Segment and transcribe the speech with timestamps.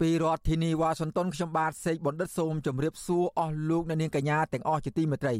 [0.00, 5.34] ពីរដ្ឋធានីវ៉ាស៊ីនតោនខ្ញុំបាទសេកបណ្ឌិតសូមជម្រាបសួរអស់លោកអ្នកនាងកញ្ញាទាំងអស់ជាទីមេត្រី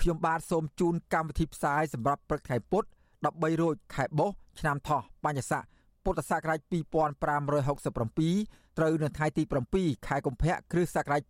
[0.00, 2.84] ខ្ញុំបាទសូមជូនកម្មវិធីផ្សាយសម្រាប់ព្រឹកថ្ងៃពុធ
[3.22, 5.62] 13រោចខែបុស្សឆ្នាំថោះបញ្ញស័ក
[6.04, 9.42] ពុទ្ធសករាជ2567ត្រូវនៅថ្ងៃទី
[9.74, 11.22] 7ខែកុម្ភៈគ្រិស្តសករាជ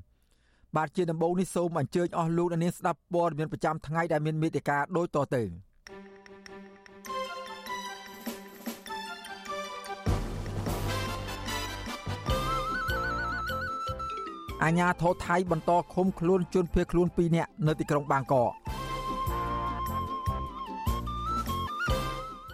[0.00, 5.42] 2024បាទជាដំបូងនេះសូមអញ្ជើញអស់លោកអ្នកនាងស្ដាប់ព័ត៌មានប្រចាំថ្ងៃដែលមានមេត្តាដូចតទៅ
[14.64, 18.50] អាញាធរថៃបន្តឃុំខ្លួនជនភៀសខ្លួន2នាក់នៅទីក្រុងបាងកក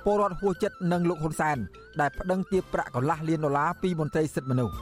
[0.04, 1.56] ពលរដ្ឋហួសចិត្តនឹងលោកហ៊ុនសែន
[2.00, 4.76] ដែលប្តឹងទាបប្រាក់កន្លះលានដុល្លារពីមន្ត្រីសិទ្ធិមនុស្ស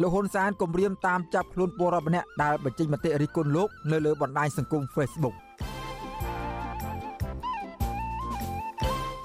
[0.00, 5.36] លោកហ៊ុនសែនគម្រាមតាមចាប់ខ្លួនពលរដ្ឋម្នាក់ដែលបញ្ចេញមតិរិះគន់លោកនៅលើបណ្ដាញសង្គម Facebook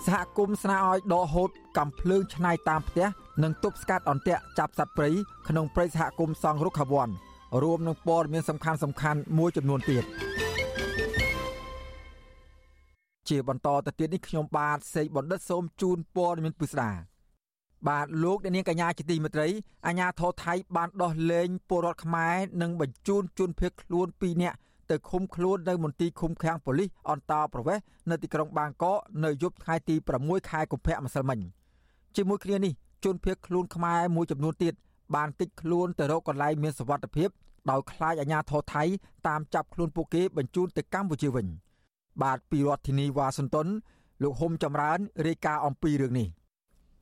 [0.05, 3.07] សហគមន៍ស្នើឲ្យដកហូតកំភ្លើងឆ្នៃតាមផ្ទះ
[3.43, 5.09] និងទប់ស្កាត់អន្ទាក់ចាប់សត្វព្រៃ
[5.47, 7.09] ក្នុងព្រៃសហគមន៍សង់រុក្ខាវ័ន
[7.63, 10.03] រួមនឹងព័ត៌មានសំខាន់សំខាន់មួយចំនួនទៀត
[13.29, 16.91] ជាបន្តទៅទៀតនេះខ្ញុំបាទសេកបណ្ឌិតសូមជូនព័ត៌មានពិស្ដា
[17.87, 19.47] បាទលោកអ្នកនាងកញ្ញាជាទីមេត្រី
[19.87, 24.57] អាញាធរថៃបានដោះលែងពលរដ្ឋខ្មែរនិងបញ្ជូនជនភៀសខ្លួន2នាក់
[24.91, 31.39] ទៅឃុំខ្លួននៅមន្ទីរឃុំឃាំងប៉ូលីសអន្តរប្រវេសន៍នៅទីក្រុងបាងកកនៅយប់ថ្ងៃទី6ខែកុម្ភៈម្សិលមិញ
[32.15, 32.73] ជាមួយគ្នានេះ
[33.05, 34.73] ជនភៀសខ្លួនខ្មែរមួយចំនួនទៀត
[35.15, 37.29] បានតិចខ្លួនទៅរកកន្លែងមានសុវត្ថិភាព
[37.71, 38.83] ដោយខ្លាចអាជ្ញាធរថៃ
[39.27, 41.47] តាមចាប់ខ្លួនពួកគេបញ្ជូនទៅកម្ពុជាវិញ។
[42.21, 43.67] បាទពីរដ្ឋធានីវ៉ាស៊ីនតោន
[44.23, 46.27] លោកហុំចម្រើនរាយការណ៍អំពីរឿងនេះ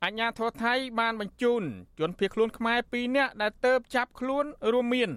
[0.05, 1.63] អញ្ញាធរថៃបានបញ្ជូន
[1.99, 5.09] ជនភៀសខ្លួនខ្មែរ2នាក់ដែលទៅចាប់ខ្លួនរួមមាន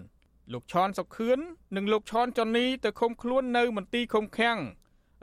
[0.53, 1.39] លោកឈនសុខឿន
[1.77, 4.59] និងលោកឈនចនីទៅឃុំខ្លួននៅមន្ទីរឃុំឃាំង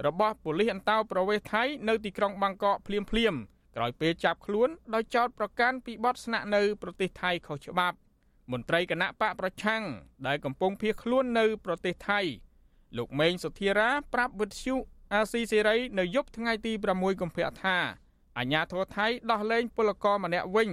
[0.05, 3.33] របស់ប៉ូលីសអន្តោប្រវេសន៍ថៃនៅទីក្រុងបាងកកភ្លាមភ្លាម
[3.75, 7.97] ក្រោយពេលចាប់ខ្លួនដោយចោទប្រកាន់ពីបទស្នាក់នៅប្រទេសថៃខុសច្បាប់
[8.51, 9.83] មន្ត្រីគណៈបកប្រឆាំង
[10.27, 12.19] ដែលកំពុងភៀសខ្លួននៅប្រទេសថៃ
[12.97, 14.75] លោកម៉េងសុធារាប្រាប់វិទ្យុ
[15.13, 17.77] អាស៊ីសេរីនៅយប់ថ្ងៃទី6កុម្ភៈថា
[18.37, 20.69] អាញាធរថៃដោះលែងពលករម្នាក់វិញ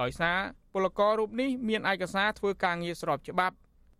[0.00, 0.38] ដោយសារ
[0.72, 3.56] ពលកររូបនេះមានឯកសារធ្វើការងារស្របច្បាប់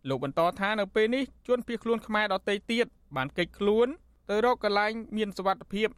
[0.09, 2.85] លោកបន្តថានៅពេលនេះជនភៀសខ្លួនខ្មែរដទៃទៀត
[3.15, 3.87] បានកិច្ចខ្លួន
[4.29, 5.89] ទៅរកកន្លែងមានសុវត្ថិភាព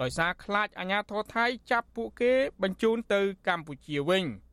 [0.00, 2.32] ដោយសារខ្លាចអាញាធរថៃចាប់ពួកគេ
[2.62, 4.24] បញ្ជូនទៅកម្ពុជាវិញ។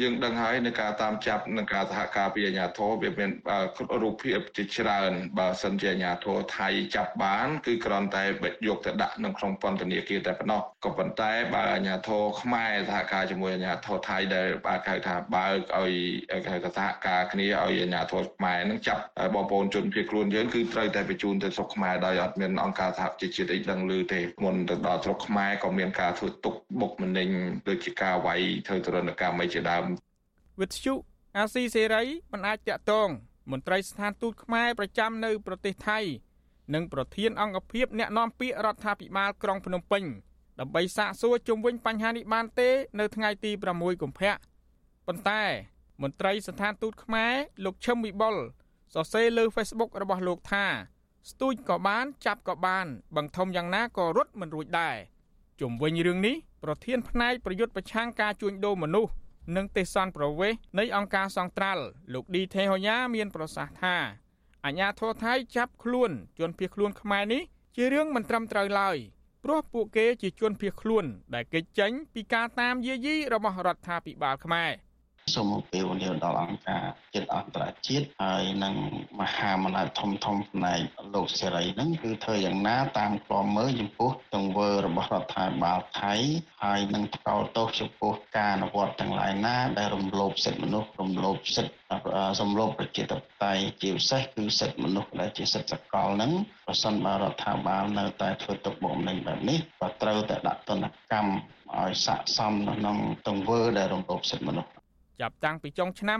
[0.00, 3.30] យើងដឹងហើយในការតាមចាប់និងការសហការពីអាជ្ញាធរវាមាន
[4.02, 8.24] រូបភាពជាច្រើន បើសិនជាអាជ្ញាធរថៃចាប់បាន គឺគ្រាន់តែ
[8.66, 15.94] យកទៅដាក់នៅក្នុងពន្ធនាគារតែប៉ុណ្ណោះក៏ប៉ុន្តែបើអាជ្ញាធរខ្មែរសហការជាមួយអាជ្ញាធរថៃដែលបាទហៅថាបើកឲ្យ
[16.50, 19.02] ហៅថាសហការគ្នាឲ្យអាជ្ញាធរខ្មែរនឹងចាប់
[19.34, 27.28] បងប្អូនជនភៀសខ្លួនយើងគឺត្រូវតែបញ្ជូនទៅស្រុកខ្មែរដោយអត់មានអង្គការសហជីវជាតិអីដឹងឮទេមុនទៅដល់ស្រុកខ្មែរក៏មានការធ្វើទុកបុកម្នេញ
[27.68, 29.81] ដូចជាការវាយធ្វើទរណកម្មអីជាដើម
[30.60, 30.94] វិទ្យុ
[31.36, 33.08] អាស៊ីសេរីមិនអាចតាក់ទង
[33.50, 35.98] មន្ត្រីស្ថានទូតខ្មែរប្រចាំនៅ ប្រទេសថៃ
[36.74, 40.04] និងប្រធានអង្គភិបអ្នកណែនាំពាក្យរដ្ឋាភិបាលក្រុងភ្នំពេញ
[40.60, 44.32] ដើម្បីសាកសួរជុំវិញបញ្ហានេះបានទេ នៅថ្ងៃទី6កុម្ភៈ
[45.06, 45.42] ប៉ុន្តែ
[46.02, 47.32] មន្ត្រីស្ថានទូតខ្មែរ
[47.64, 48.36] លោកឈឹមវិបុល
[48.94, 50.64] សរសេរលើ Facebook របស់លោកថា
[51.30, 54.96] ស្ទូចក៏បានចាប់ក៏បាន បង្ធំយ៉ាងណាក៏រត់មិនរួចដែរ
[55.60, 59.12] ជុំវិញរឿងនេះប្រធានផ្នែកប្រយុទ្ធប្រឆាំងការជួញដូរមនុស្ស
[59.56, 63.96] និងទេសន្តប្រវេសនៃអង្គការសង្ត្រាល់លោកឌីថេហូយ៉ាមានប្រសាសន៍ថា
[64.64, 67.42] អាញាធរថៃចាប់ខ្លួនជនភៀសខ្លួនខ្មែរនេះ
[67.76, 68.96] ជារឿងមិនត្រឹមត្រូវឡើយ
[69.44, 71.04] ព្រោះពួកគេជាជនភៀសខ្លួន
[71.34, 74.70] ដែលគេចចេញពីការតាមយាយីរបស់រដ្ឋាភិបាលខ្មែរ។
[75.34, 76.84] សូមពេលវេលាដល់អង្គការ
[77.14, 78.74] ជាតិអន្តរជាតិហើយនឹង
[79.20, 80.80] មហាអំណាចធំធំផ្នែក
[81.14, 86.14] លោកសេរីហ្នឹងគឺធ្វើយ៉ាងណាតាមក្លំមើលចំពោះទង្វើរបស់រដ្ឋាភិបាលថៃ
[86.64, 91.72] ហើយនឹងថ្កោលទោសចំពោះការអនុវត្តទាំងឡាយណាដែលរំលោភសិទ្ធិមនុស្សរំលោភសិទ្ធិ
[92.40, 96.32] សំលោភប្រជាធិបតេយ្យជាពិសេសគឺសិទ្ធិមនុស្សដែលជាសិទ្ធិសកលហ្នឹង
[96.66, 101.34] ប្រសិនបើរដ្ឋាភិបាលនៅតែធ្វើទុកបុកម្នេញបែបនេះក៏ត្រូវតែដាក់ទណ្ឌកម្ម
[101.80, 102.96] ឲ្យស័ក្តិសមនៅក្នុង
[103.26, 104.81] ទង្វើដែលរំលោភសិទ្ធិមនុស្ស
[105.22, 106.18] ចាប់តាំងពីចុងឆ្នាំ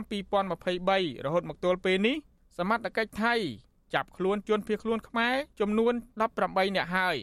[0.61, 2.15] 2023រហូតមកទល់ពេលនេះ
[2.57, 3.33] សមត្ថកិច្ចថៃ
[3.93, 5.93] ចាប់ខ្លួនជនភៀសខ្លួនខ្មែរចំនួន
[6.33, 7.17] 18នាក់ហើយ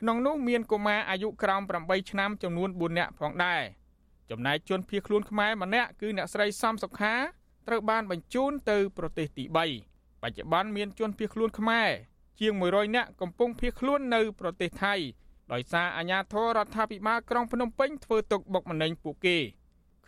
[0.00, 3.62] ក្នុងនោះមានកុមារអាយុក្រោម8ឆ្នាំចំនួន4នាក់ផងដែរ
[4.30, 7.14] ចំណែកជនភៀសខ្លួនខ្មែរម្នាក់គឺអ្នកស្រីសំសុខា
[7.66, 9.44] ត្រូវបានបញ្ជូនទៅប្រទេសទី
[9.84, 11.90] 3បច្ចុប្បន្នមានជនភៀសខ្លួនខ្មែរ
[12.40, 14.94] ជាង100នាក់កំពុងភៀសខ្លួននៅប្រទេសថៃ
[15.52, 19.38] ដោយសារអាជ្ញាធររដ្ឋាភិបាលក្រុងភ្នំពេញធ្វើទុកបុកម្នេញពួកគេ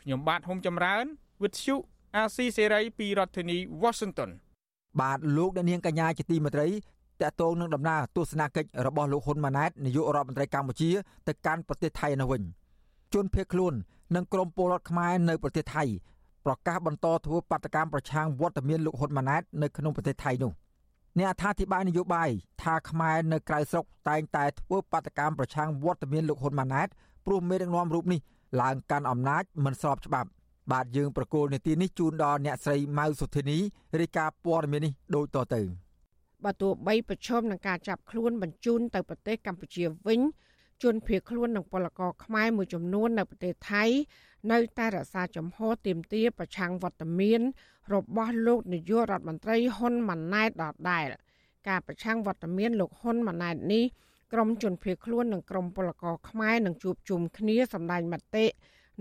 [0.08, 1.05] ខ្ញុំបាទហុំចម្រើន
[1.43, 1.75] វិទ្យុ
[2.16, 4.31] អាស៊ីសេរីពីរដ្ឋធានី Washington
[5.00, 6.69] បាទលោកអ្នកនាងកញ្ញាជាទីមេត្រី
[7.22, 10.90] តកតងនឹងដំណើរទស្សនកិច្ចរបស់លោកហ៊ុនម៉ាណែតនាយករដ្ឋមន្ត្រីកម្ពុជា
[11.28, 12.43] ទៅកាន់ប្រទេសថៃនោះវិញ
[13.14, 13.75] ជនភៀសខ្លួន
[14.16, 15.84] និងក្រុមពលរដ្ឋខ្មែរនៅប្រទេសថៃ
[16.46, 20.52] ប្រកាសបន្តធ្វើបាតកម្មប្រឆាំងវត្តមានលោកហ៊ុនម៉ាណែតនៅក្នុងប្រទេសថៃនោះ
[21.19, 22.31] អ្នកអត្ថាធិប្បាយនយោបាយ
[22.62, 26.88] ថាខ្មែរនៅក្រៅស្រុកតែងតែធ្វើបាតកម្មប្រឆាំងវត្តមានលោកហ៊ុនម៉ាណែត
[27.26, 28.20] ព្រោះមេដឹកនាំរូបនេះ
[28.61, 30.29] ឡើងកាន់អំណាចមិនស្របច្បាប់
[30.73, 33.59] បាទយើងប្រកូលនេតិនេះជូនដល់អ្នកស្រីម៉ៅសុធានី
[34.00, 35.61] រាយការណ៍ព័ត៌មាននេះដូចតទៅ
[36.45, 40.21] បើទោះបីប្រឈមនឹងការចាប់ខ្លួនបញ្ជូនទៅប្រទេសកម្ពុជាវិញ
[40.83, 43.85] ជនភៀសខ្លួននិងពលករខ្មែរមួយចំនួននៅប្រទេសថៃ
[44.53, 47.41] នៅតែរក្សាចំហទាមទារប្រឆាំងវត្តមាន
[47.94, 51.09] របស់លោកនាយករដ្ឋមន្ត្រីហ៊ុនម៉ាណែតដដែល
[51.69, 53.85] ការប្រឆាំងវត្តមានលោកហ៊ុនម៉ាណែតនេះ
[54.33, 58.47] ក្រមជនភៀសខ្លួននិងក្រមពលករខ្មែរនឹងជួបជុំគ្នាសម្ដែងមតិ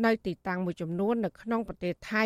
[0.05, 2.25] នៅទីតាំងមួយចំនួននៅក្នុងប្រទេសថៃ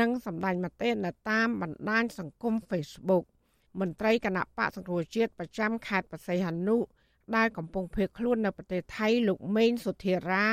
[0.00, 3.24] និងសម្ដែងមតិនៅតាមបណ្ដាញសង្គម Facebook
[3.80, 6.76] មន្ត្រីគណៈបកសង្គ្រោះជាតិប្រចាំខេត្តបរសៃហនុ
[7.36, 10.46] ដែលកំពុងភៀសខ្លួននៅប្រទេសថៃលោកមេងសុធារា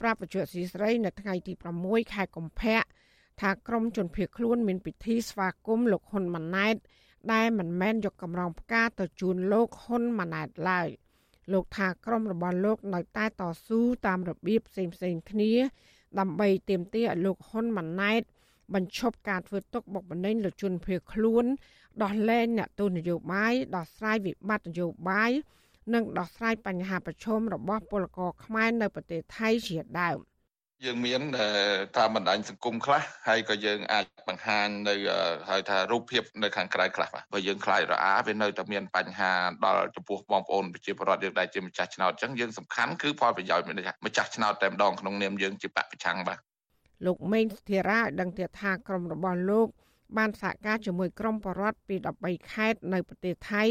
[0.00, 1.52] ប្រាប់បច្ចុប្បន្នស៊ីស្រីនៅថ្ងៃទី
[1.82, 2.80] 6ខែកុម្ភៈ
[3.40, 6.76] ថាក្រមជនភៀសខ្លួនមានពិធីស្វាគមន៍លោកហ៊ុនម៉ាណែត
[7.32, 10.88] ដែលមិនមែនយកកម្រងផ្កាទៅជូនលោកហ៊ុនម៉ាណែតឡើយ
[11.52, 15.52] លោកថាក្រមរបស់លោកនៅតែតស៊ូតាមរបៀបផ្សេងផ្សេងគ្នា
[16.18, 18.22] ដើម្បីទាមទារឲ្យលោកហ៊ុនម៉ាណែត
[18.74, 21.44] បញ្ឈប់ការធ្វើទុកបុកម្នេញលើជនភៀសខ្លួន
[22.02, 25.30] ដោះលែងអ្នកទោសនយោបាយដោះស្រាយវិបត្តិនយោបាយ
[25.94, 30.18] និងដោះស្រាយបញ្ហាប្រឈមរបស់ពលករខ្មែរនៅប្រទេសថៃជាដើម
[30.86, 31.22] យើងមាន
[31.98, 34.94] តាមបណ្ដាញសង្គមខ្លះហើយក៏យើងអាចបង្ហាញនៅ
[35.48, 39.32] ហៅថារូបភាពនៅខាងក្រៅខ្លះបាទបើយើងខ្លាចរអាវានៅតែមានបញ្ហា
[39.64, 43.66] ដល់ចំពោះបងប្អូនប្រជាពលរដ្ឋយើងដែលជាម្ចាស់ឆ្នោតអញ្ចឹងយើងសំខាន់គឺផលប្រយោជន៍
[44.06, 46.38] ម្ចាស់ឆ្នោតតែម្ដងក្នុងនាមយើងជាបពប្រឆាំងបាទ
[47.06, 49.68] លោកមេងស្ធិរាឲ្យដឹងទៀតថាក្រុមរបស់លោក
[50.16, 53.64] បានសហការជាមួយក្រុមបរដ្ឋពី13ខេត្តនៅប្រទេសថៃ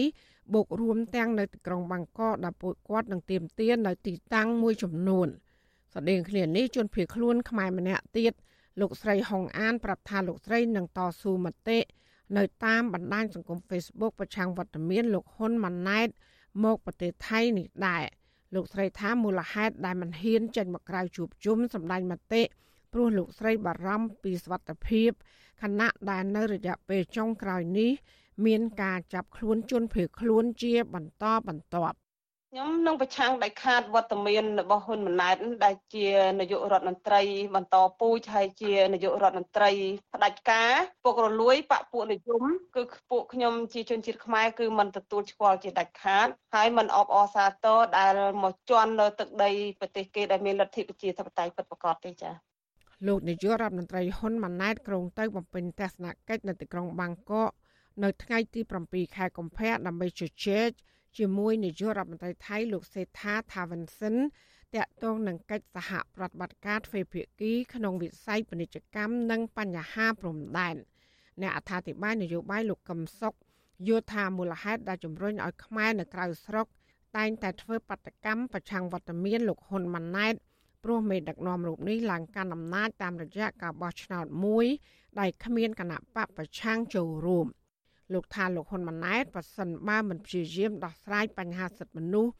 [0.54, 5.30] បូករួមទាំងនៅទីក្រុងបាងកកដែលពួកគាត់នឹងទៀមទាននៅទីតាំងមួយចំនួន
[5.96, 8.34] ស្តីងគ្នានេះជនភៀសខ្លួនខ្មែរម្នាក់ទៀត
[8.80, 11.80] លោកស្រីហុងអានប្រាប់ថាលោកស្រីនឹងតស៊ូមតិ
[12.38, 16.08] នៅតាមបណ្ដាញសង្គម Facebook ប្រឆាំងវត្តមានលោកហ៊ុនម៉ាណែត
[16.64, 18.04] មកប្រទេសថៃនេះដែរ
[18.56, 22.44] លោកស្រីថាមូលហេតុដែលមិនហ៊ានចេញមកក្រៅជួបជុំសម្ដែងមតិ
[22.94, 25.10] ព្រោះលោកស្រីបារម្ភពីសុខភាព
[25.62, 27.92] ខណៈដែលនៅរយៈពេលចុងក្រោយនេះ
[28.46, 31.98] មានការចាប់ខ្លួនជនភៀសខ្លួនជាបន្តបន្ទាប់
[32.52, 35.36] ខ្ញុំនឹងប្រឆាំងដាច់ខាតវត្តមានរបស់ហ៊ុនម៉ាណែត
[35.66, 36.08] ដែលជា
[36.40, 37.22] នាយករដ្ឋមន្ត្រី
[37.56, 39.72] បន្តពូជហើយជានាយករដ្ឋមន្ត្រី
[40.14, 40.74] ផ្ដាច់ការ
[41.04, 42.44] ពុករលួយបពពួកនិយម
[42.76, 42.82] គឺ
[43.12, 52.36] ពួកខ្ញុំជាជនជាតិខ្មែរគឺមិនទទួលស្គាល់ជាដាច់ខាតហើយមិនអបអរសាទរដែលមកជន់លើទឹកដីប្រទេសគេដែលមានលទ្ធិប្រជាធិបតេយ្យពិតប្រាកដទេចា៎
[53.08, 57.52] លោកនាយករដ្ឋមន្ត្រីហ៊ុនម៉ាណែតក្រុងទៅបំពេញទស្សនកិច្ចនៅទីក្រុងបាងកក
[58.04, 60.70] នៅថ្ងៃទី7ខែកុម្ភៈដើម្បីជជែក
[61.18, 64.16] ជាមួយនាយករដ្ឋមន្ត្រីថៃលោកសេដ្ឋាថាវិនសិន
[64.76, 70.76] តាក់ទងនឹងកិច្ចសហប្រតិបត្តិការទ្វេភាគីក្នុងវិស័យពាណិជ្ជកម្មនិងបញ្ហាព្រំដែន
[71.42, 73.36] អ្នកអត្ថាធិប្បាយនយោបាយលោកកឹមសុខ
[73.88, 76.68] យល់ថាមូលហេតុដែលជំរុញឲ្យខ្មែរនៅក្រៅស្រុក
[77.18, 80.34] តែងតែធ្វើបដកម្មប្រឆាំងវត្តមានលោកហ៊ុនម៉ាណែត
[80.84, 84.66] ព្រោះមេដឹកនាំរូបនេះឡើងកាន់អំណាចតាមរយៈការបោះឆ្នោតមួយ
[85.20, 87.48] ដែលគ្មានគណៈបកប្រឆាំងចូលរួម
[88.14, 92.34] លោកថាលោកហ៊ុនម៉ាណែតប្រសិនបើមិនព្យាយាមដោះស្រាយបញ្ហាសិទ្ធិមនុស្ស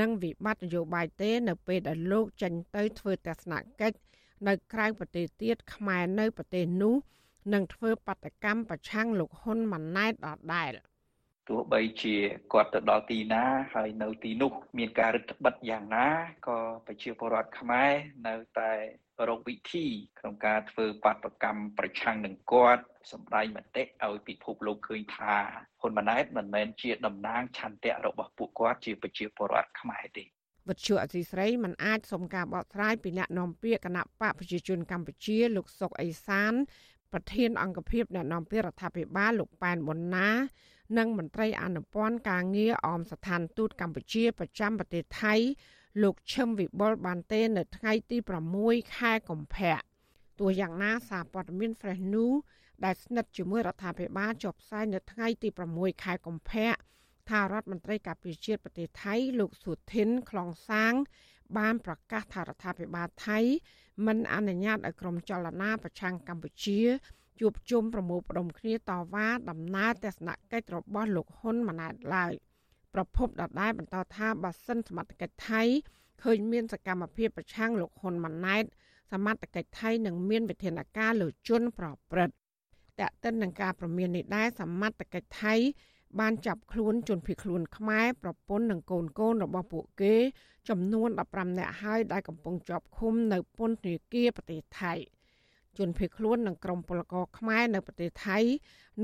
[0.00, 3.96] និងវិបត្តិនយោបាយទេ នៅពេលដែលលោកចេញទៅធ្វើទស្សនកិច្ច
[4.48, 6.94] នៅក្រៅប្រទេសទៀតខ្មែរនៅប្រទេសនោះ
[7.52, 10.72] នឹងធ្វើបដកម្មប្រឆាំងលោកហ៊ុនម៉ាណែតដដែល។
[11.48, 12.16] ទោះបីជា
[12.52, 16.06] គាត់ទៅដល់ទីណាហើយនៅទីនោះ មានការរឹតបន្តឹងយ៉ាងណា
[16.46, 17.90] ក៏ប្រជាពលរដ្ឋខ្មែរ
[18.26, 18.72] នៅតែ
[19.28, 19.86] រកវិធី
[20.18, 25.34] ក្នុងការធ្វើបាតកម្មប្រឆាំងនឹងគាត់សម្ដែងមតិឲ្យពិភពលោកឃើញថា
[25.80, 30.24] ហ៊ុនម៉ាណែតមិនមែនជាតំណាងឆន្ទៈរបស់ពួកគាត់ជាប្រជាពលរដ្ឋខ្មែរទេ
[30.68, 36.52] វិទ្យុអសីស្រីមិនអាចសុំការបកស្រាយពីអ្នកនាំពាក្យគណៈបកប្រជាជនកម្ពុជាលោកសុកអេសាន
[37.12, 40.28] ប្រធានអង្គភិបអ្នកនាំពាក្យរដ្ឋាភិបាលលោកប៉ែនប៊ុនណា
[40.98, 45.34] និងមន្ត្រីអនុព័ន្ធការងារអមស្ថានទូតកម្ពុជាប្រចាំប្រទេសថៃ
[46.02, 48.16] លោកឈឹមវិបុលបានទេនៅថ្ងៃទី
[48.56, 49.76] 6ខែកុម្ភៈ
[50.38, 52.36] ទោះយ៉ាងណាសារព័ត៌មាន Fresh News
[52.84, 56.72] ដែលស្និទ្ធជាមួយរដ្ឋាភិបាលចុះផ្សាយនៅថ្ងៃទី6ខែកុម្ភៈ
[57.30, 60.92] ថារដ្ឋមន្ត្រីការពារជាតិប្រទេសថៃ លោកស៊ូធីនខ្លងសាង
[61.58, 63.38] បានប្រកាសថារដ្ឋាភិបាលថៃ
[64.06, 66.80] មិនអនុញ្ញាតឲ្យក្រុមចលនាប្រឆាំងកម្ពុជា
[67.40, 72.32] ជួបជុំប្រមូលផ្ដុំគ្នាតវ៉ាដំណើរទស្សនកិច្ចរបស់លោកហ៊ុនម៉ាណែតឡើយ
[72.94, 75.62] ប្រពន្ធដដែលបន្តថាបើសិនសមត្ថកិច្ចថៃ
[76.22, 78.64] ឃើញមានសកម្មភាពប្រឆាំងលោកហ៊ុនម៉ាណែត
[79.12, 82.34] សមត្ថកិច្ចថៃនឹងមានវិធានការលើជនប្រព្រឹត្ត
[83.00, 85.54] តែកតិននឹងការប្រមាននេះដែរសមត្ថកិច្ចថៃ
[86.20, 90.14] បានចាប់ខ្លួនជនភៀសខ្លួនខ្មែរប្រពន្ធនិងកូនកូនរបស់ពួកគេ
[90.68, 94.92] ចំនួន15នាក់ហើយដែលកំពុងជាប់ឃុំនៅពន្ធនាគារប្រទេសថៃ
[95.78, 98.38] ជនភៀសខ្លួននិងក្រុមពលករខ្មែរនៅប្រទេសថៃ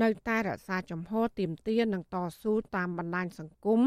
[0.01, 3.81] នៅតែរក្សាចំហទាមទារនិងតស៊ូតាមបណ្ដាញសង្គម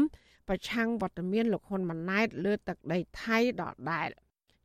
[0.47, 4.09] ប្រឆាំងវត្តមានលោកហ៊ុនម៉ាណែតលើទឹកដីថៃដដែល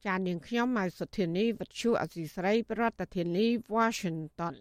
[0.06, 4.54] ចាននាងខ្ញុំមកសុធានីវិទ្យុអសីស្រីប្រធានាធិបតី Washington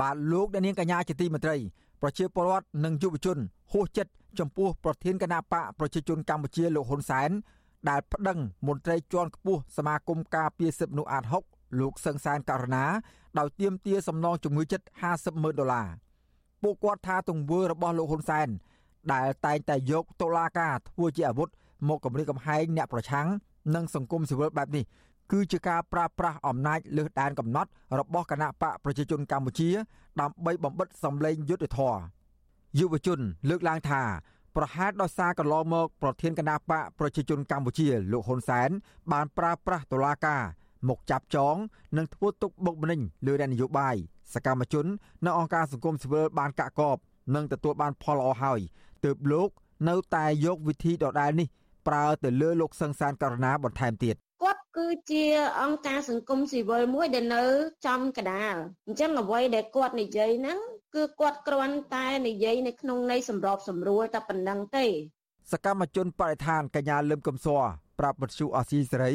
[0.00, 1.56] បាទលោកអ្នកនាងកញ្ញាជាទីមេត្រី
[2.02, 3.38] ប្រជាពលរដ្ឋនិងយុវជន
[3.72, 7.30] ហួសចិត្តចំពោះប្រធានគណៈបកប្រជាជនកម្ពុជាលោកហ៊ុនសែន
[7.88, 12.84] ដែលប្តឹងមន្ត្រីជាន់ខ្ពស់សមាគមការពារសិទ្ធិមនុស្សអាត6 លោកសឹងសានករណា
[13.38, 15.88] ដោយទាមទារសំណងជំងឺចិត្ត50ម៉ឺនដុល្លារ
[16.62, 18.48] ពួកគាត់ថាទង្វើរបស់លោកហ៊ុនសែន
[19.12, 21.48] ដែលតែងតែយកតុលាការធ្វើជាអាវុធ
[21.88, 23.26] មកគម្រាមកំហែងអ្នកប្រឆាំង
[23.74, 24.84] និងសង្គមស៊ីវិលបែបនេះ
[25.32, 29.70] គឺជាការប្រើប្រាស់អំណាចលើសដែនកំណត់របស់គណៈបកប្រជាជនកម្ពុជា
[30.20, 31.94] ដើម្បីបំបិតសម្លេងយុទ្ធធរ
[32.78, 33.18] យុវជន
[33.48, 34.02] លើកឡើងថា
[34.56, 38.70] ប្រហែលដោយសារកន្លងមក ប្រធានគណៈបកប្រជាជនកម្ពុជាលោកហ៊ុនសែន
[39.12, 40.42] បានប្រើប្រាស់តុលាការ
[40.88, 41.56] មកចាប់ចង
[41.96, 43.96] និងធ្វើទុកបុកម្នេញលើរដ្ឋនយោបាយ
[44.34, 44.86] សកម្មជន
[45.26, 46.96] នៅអង្គការសង្គមស៊ីវិលបានកាក់កប
[47.34, 48.60] និងទទួលបានផលល្អហើយ
[49.04, 49.48] ទើបលោក
[49.88, 51.48] នៅតែយកវិធីដដែលនេះ
[51.86, 55.24] ប្រើទៅលើលោកសង្សានករណាបន្ថែមទៀតគាត់គឺជា
[55.60, 57.44] អង្គការសង្គមស៊ីវិលមួយដែលនៅ
[57.86, 58.54] ចំកដាល
[58.86, 60.58] អញ្ចឹងអ្វីដែលគាត់និយាយហ្នឹង
[60.94, 64.86] គឺគាត់គ្រាន់តែនិយាយនៅក្នុងន័យសម្របសម្រួលតែប៉ុណ្្នឹងទេ
[65.52, 67.64] សកម្មជនបរិស្ថានកញ្ញាលឹមកំសរ
[67.98, 69.12] ប្រាប់បទសុអសីសេរី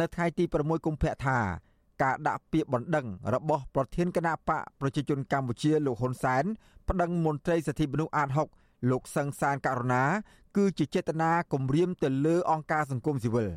[0.00, 1.38] នៅថ្ងៃទី6កុម្ភៈថា
[2.02, 6.44] ការដាក់ពាក្យបណ្ដឹងរបស់ប្រធានគណៈបកប្រជាជនកម្ពុជាលោកហ៊ុនសែន
[6.88, 8.28] ប្តឹងមន្ត្រីសិទ្ធិមនុស្សអាត
[8.60, 10.04] 6លោកសឹងសានករណា
[10.56, 13.50] គឺជាចេតនាគំរាមទៅលើអង្គការសង្គមស៊ីវិល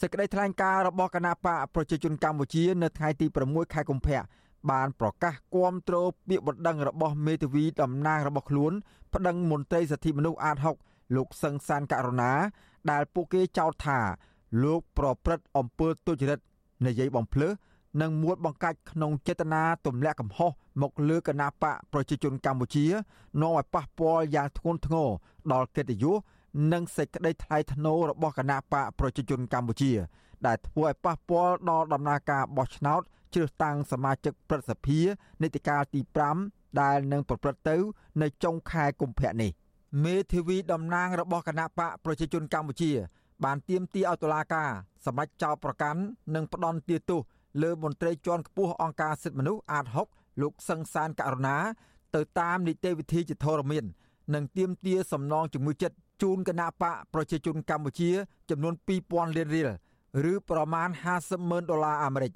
[0.00, 4.20] សេចក្តីថ្លែងការណ៍របស់គណៈបកប្រជាជនកម្ពុជានៅថ្ងៃទី6ខែកុម្ភៈ
[4.70, 5.96] បានប្រកាសគាំទ្រ
[6.28, 8.72] ពាក្យបណ្ដឹងរបស់មេធាវីតំណាងរបស់ខ្លួន
[9.14, 12.32] ប្តឹងមន្ត្រីសិទ្ធិមនុស្សអាត6លោកសឹងសានករណា
[12.90, 13.98] ដែលពួកគេចោទថា
[14.62, 16.38] លោកប្រព្រឹត្តអំពើទុច្ចរិត
[16.86, 17.52] និយាយបំភ្លើស
[18.00, 20.50] និងមួលបង្កាច់ក្នុងចេតនាទម្លាក់កំហុស
[20.82, 22.84] មកលើគណៈបកប្រជាជនកម្ពុជា
[23.40, 25.08] នាំឲ្យប៉ះពាល់យ៉ាងធ្ងន់ធ្ងរ
[25.52, 26.16] ដល់កិត្តិយស
[26.72, 29.92] និងសេចក្តីថ្លៃថ្នូររបស់គណៈបកប្រជាជនកម្ពុជា
[30.46, 33.00] ដែលធ្វើឲ្យប៉ះពាល់ដល់ដំណើរការបោះឆ្នោត
[33.34, 34.98] ជ្រើសតាំងសមាជិកព្រឹទ្ធសភា
[35.42, 36.00] នីតិកាលទី
[36.40, 37.76] 5ដែលនឹងប្រព្រឹត្តទៅ
[38.22, 39.50] នៅចុងខែកុម្ភៈនេះ
[40.04, 42.92] មេធាវីតំណាងរបស់គណៈបកប្រជាជនកម្ពុជា
[43.44, 44.70] បានទាមទារឲ្យតុលាការ
[45.06, 46.00] សម្រេចចោទប្រកាន់
[46.34, 47.20] និងផ្ដន់ទាទោស
[47.62, 51.56] លើមន្ត្រីជាន់ខ្ពស់អង្គការសិទ្ធិមនុស្សអាត6លោកសឹងសានករណា
[52.14, 53.84] ទៅតាមនីតិវិធីជាធរមាន
[54.34, 58.10] និងទាមទារសំណងជំងឺចិត្តជូនគណៈបកប្រជាជនកម្ពុជា
[58.50, 58.74] ចំនួន
[59.06, 59.68] 2000លានរៀល
[60.32, 62.32] ឬប្រមាណ50ម៉ឺនដុល្លារអាមេរិក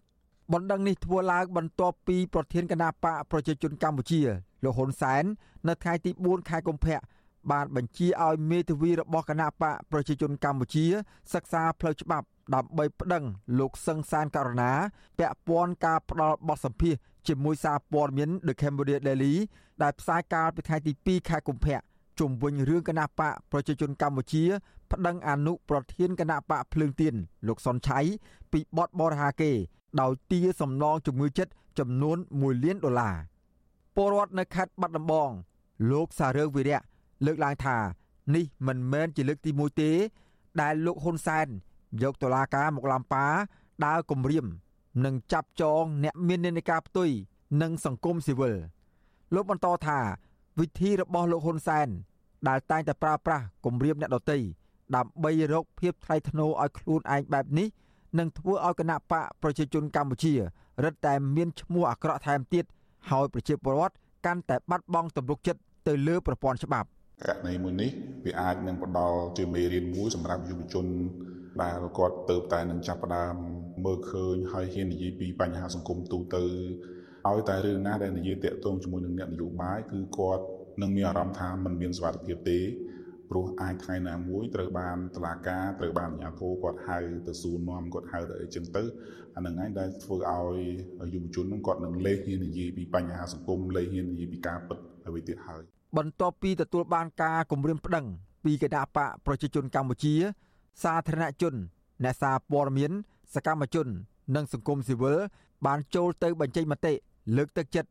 [0.53, 4.21] បណ្ដឹងនេះធ្វើឡើងបន្ទាប់ពីប្រធានគណៈបកប្រជាជនកម្ពុជា
[4.65, 5.25] លោកហ៊ុនសែន
[5.69, 6.99] នៅថ្ងៃទី4ខែកុម្ភៈ
[7.51, 10.87] បានបញ្ជាឲ្យមេធាវីរបស់គណៈបកប្រជាជនកម្ពុជា
[11.35, 13.25] សិក្សាផ្លូវច្បាប់ដើម្បីប្តឹង
[13.59, 14.73] លោកសឹងសានករណា
[15.19, 16.95] ពាក់ព័ន្ធការផ្ដាល់បទសម្ភាស
[17.29, 19.35] ជាមួយសារព័ត៌មាន The Cambodia Daily
[19.83, 21.79] ដែលផ្សាយកាលពីថ្ងៃទី2ខែកុម្ភៈ
[22.19, 24.45] ជុំវិញរឿងគណៈបកប្រជាជនកម្ពុជា
[24.93, 27.15] ប្តឹងអនុប្រធានគណៈបកភ្លើងទៀន
[27.47, 28.01] លោកសុនឆៃ
[28.53, 29.53] ពីបទបរិហាគេ
[30.01, 33.17] ដោយទារសំណងជំងឺចិត្តចំនួន1លានដុល្លារ
[33.97, 35.31] ពលរដ្ឋនៅខេត្តបាត់ដំបង
[35.91, 36.81] លោកសារើវិរៈ
[37.27, 37.77] លើកឡើងថា
[38.35, 39.91] នេះមិនមែនជាលើកទី1ទេ
[40.61, 41.47] ដែលលោកហ៊ុនសែន
[42.03, 43.27] យកតុលាការមកឡំប៉ា
[43.85, 44.47] ដើរគម្រាម
[45.05, 47.11] និងចាប់ចងអ្នកមាននានាការផ្ទុយ
[47.63, 48.55] និងសង្គមស៊ីវិល
[49.35, 49.99] លោកបន្តថា
[50.61, 51.89] វិធីរបស់លោកហ៊ុនសែន
[52.49, 54.39] ដែលតែងតែប្រើប្រាស់គម្រាមអ្នកដទៃ
[54.97, 57.69] ដើម្បីរកភាពថ្លៃថ្នូរឲ្យខ្លួនឯងបែបនេះ
[58.19, 60.33] នឹងធ្វើឲ្យគណៈបកប្រជាជនកម្ពុជា
[60.85, 62.65] រឹតតែមានឈ្មោះអាក្រក់ថែមទៀត
[63.11, 63.95] ហើយប្រជាពលរដ្ឋ
[64.27, 66.89] កាន់តែបាត់បង់ទំនុកចិត្តទៅលើប្រព័ន្ធច្បាប់
[67.23, 67.91] ករណីមួយនេះ
[68.25, 70.87] វាអាចនឹងផ្ដល់ជាមេរៀនមួយសម្រាប់យុវជន
[71.63, 73.35] ដែលគាត់ទៅតែនឹងចាប់ផ្ដើម
[73.85, 76.45] មើលឃើញហើយហ៊ាននិយាយពីបញ្ហាសង្គមទូទៅ
[77.29, 80.45] ឲ្យតែរឿងណាដែលនិយាយតាក់ទងជាមួយនឹងអ្នកនយោបាយគឺគាត់
[80.83, 82.61] នឹងមានអារម្មណ៍ថាมันមានសុវត្ថិភាពទេ
[83.31, 88.83] ព្រោះអាចថ្ងៃណាមួយត្រូវបានតឡាការត្រូវបានអាជ្ញាធរគាត់ហៅទៅសួរនាំគាត់ហៅទៅអីចឹងទៅ
[89.37, 95.63] អានឹងឯងដែលធ្វើឲ្យយុវជននឹងគាត់នឹងលេះហ៊ាននិយាយពីបញ្ហាសង្គមលេះហ៊ាននិយាយពីការពិតអ្វីទៀតហើយ
[95.97, 98.07] បន្ទាប់ពីទទួលបានការគម្រាមប្តឹង
[98.45, 100.15] ពីគណៈបកប្រជាជនកម្ពុជា
[100.83, 101.55] សាធារណជន
[102.03, 102.93] អ្នកសារព័ត៌មាន
[103.35, 103.87] សកម្មជន
[104.35, 105.19] និងសង្គមស៊ីវិល
[105.67, 106.93] បានចូលទៅបញ្ចេញមតិ
[107.37, 107.91] លើកទឹកចិត្ត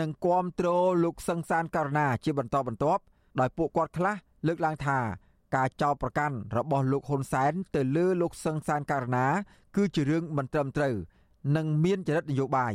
[0.00, 0.68] និងគាំទ្រ
[1.04, 3.02] លោកសង្សានករណាជាបន្តបន្ទាប់
[3.40, 4.14] ដោយពួកគាត់ខ្លះ
[4.46, 4.98] លើកឡើងថា
[5.56, 9.26] ការចោទប្រកាន់របស់លោកហ៊ុនសែនទៅលើលោកសង្សានករណា
[9.76, 10.94] គឺជារឿងមិនត្រឹមត្រូវ
[11.56, 12.74] និងមានចរិតនយោបាយ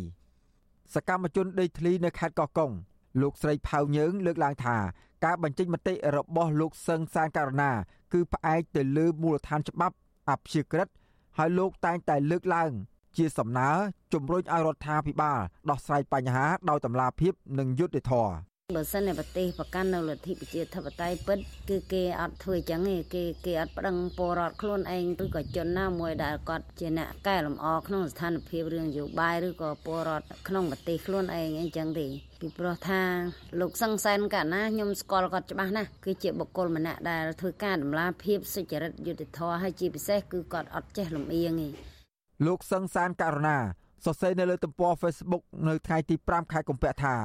[0.93, 2.71] សកម្មជនដេកធ្លីនៅខេត្តកោះកុង
[3.21, 4.77] លោកស្រីផៅយើង លើកឡើងថា
[5.25, 7.71] ការបញ្ចេញមតិរបស់លោកសឹងសានករណា
[8.13, 9.95] គឺផ្អែកទៅលើមូលដ្ឋានច្បាប់
[10.29, 10.87] អព្យាក្រឹត
[11.37, 12.71] ហើយលោកតែងតែលើកឡើង
[13.17, 13.69] ជាសំណើ
[14.13, 15.39] ជំរុញឲ្យរដ្ឋាភិបាល
[15.69, 32.07] ដោះស្រាយបញ្ហាដោយតម្លាភាពនិងយុត្តិធម៌ បើសិនតែប្រទេសប្រកាន់នៅលទ្ធិប្រជាធិបតេយ្យពិតគឺគេអត់ធ្វើចឹងទេគេគេអត់ប្តឹងពលរដ្ឋខ្លួនឯងឬក៏ជនណាមួយដែលគាត់ជាអ្នកកែលម្អក្នុងស្ថានភាពរឿងនយោបាយឬក៏ពលរដ្ឋក្នុងប្រទេសខ្លួនឯងអីចឹងទេ
[32.39, 33.01] ពីព្រោះថា
[33.59, 41.67] លោកសង្សានកាលណាខ្ញុំស្គាល់គាត់ច្បាស់ណាស់គឺជាបុគ្គលម្នាក់ដែលធ្វើការដំណើរភាពសុចរិតយុត្តិធម៌ហើយជាពិសេសគឺគាត់អត់ចេះលំអៀងទេ
[42.45, 43.57] លោកសង្សានករណា
[44.05, 47.15] សរសេរនៅលើទំព័រ Facebook នៅថ្ងៃទី5ខែកុម្ភៈថា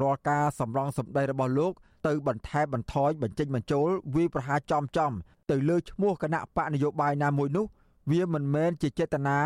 [0.00, 1.72] រាល់ការសម្រងសម្ដីរបស់លោក
[2.06, 5.12] ទៅបន្ថែមបន្ថយបញ្ចេញបញ្ចូលវាប្រហារចំចំ
[5.50, 7.66] ទៅលើឈ្មោះគណៈបកនយោបាយណាមួយនោះ
[8.10, 9.38] វាមិនមែនជាចេតនា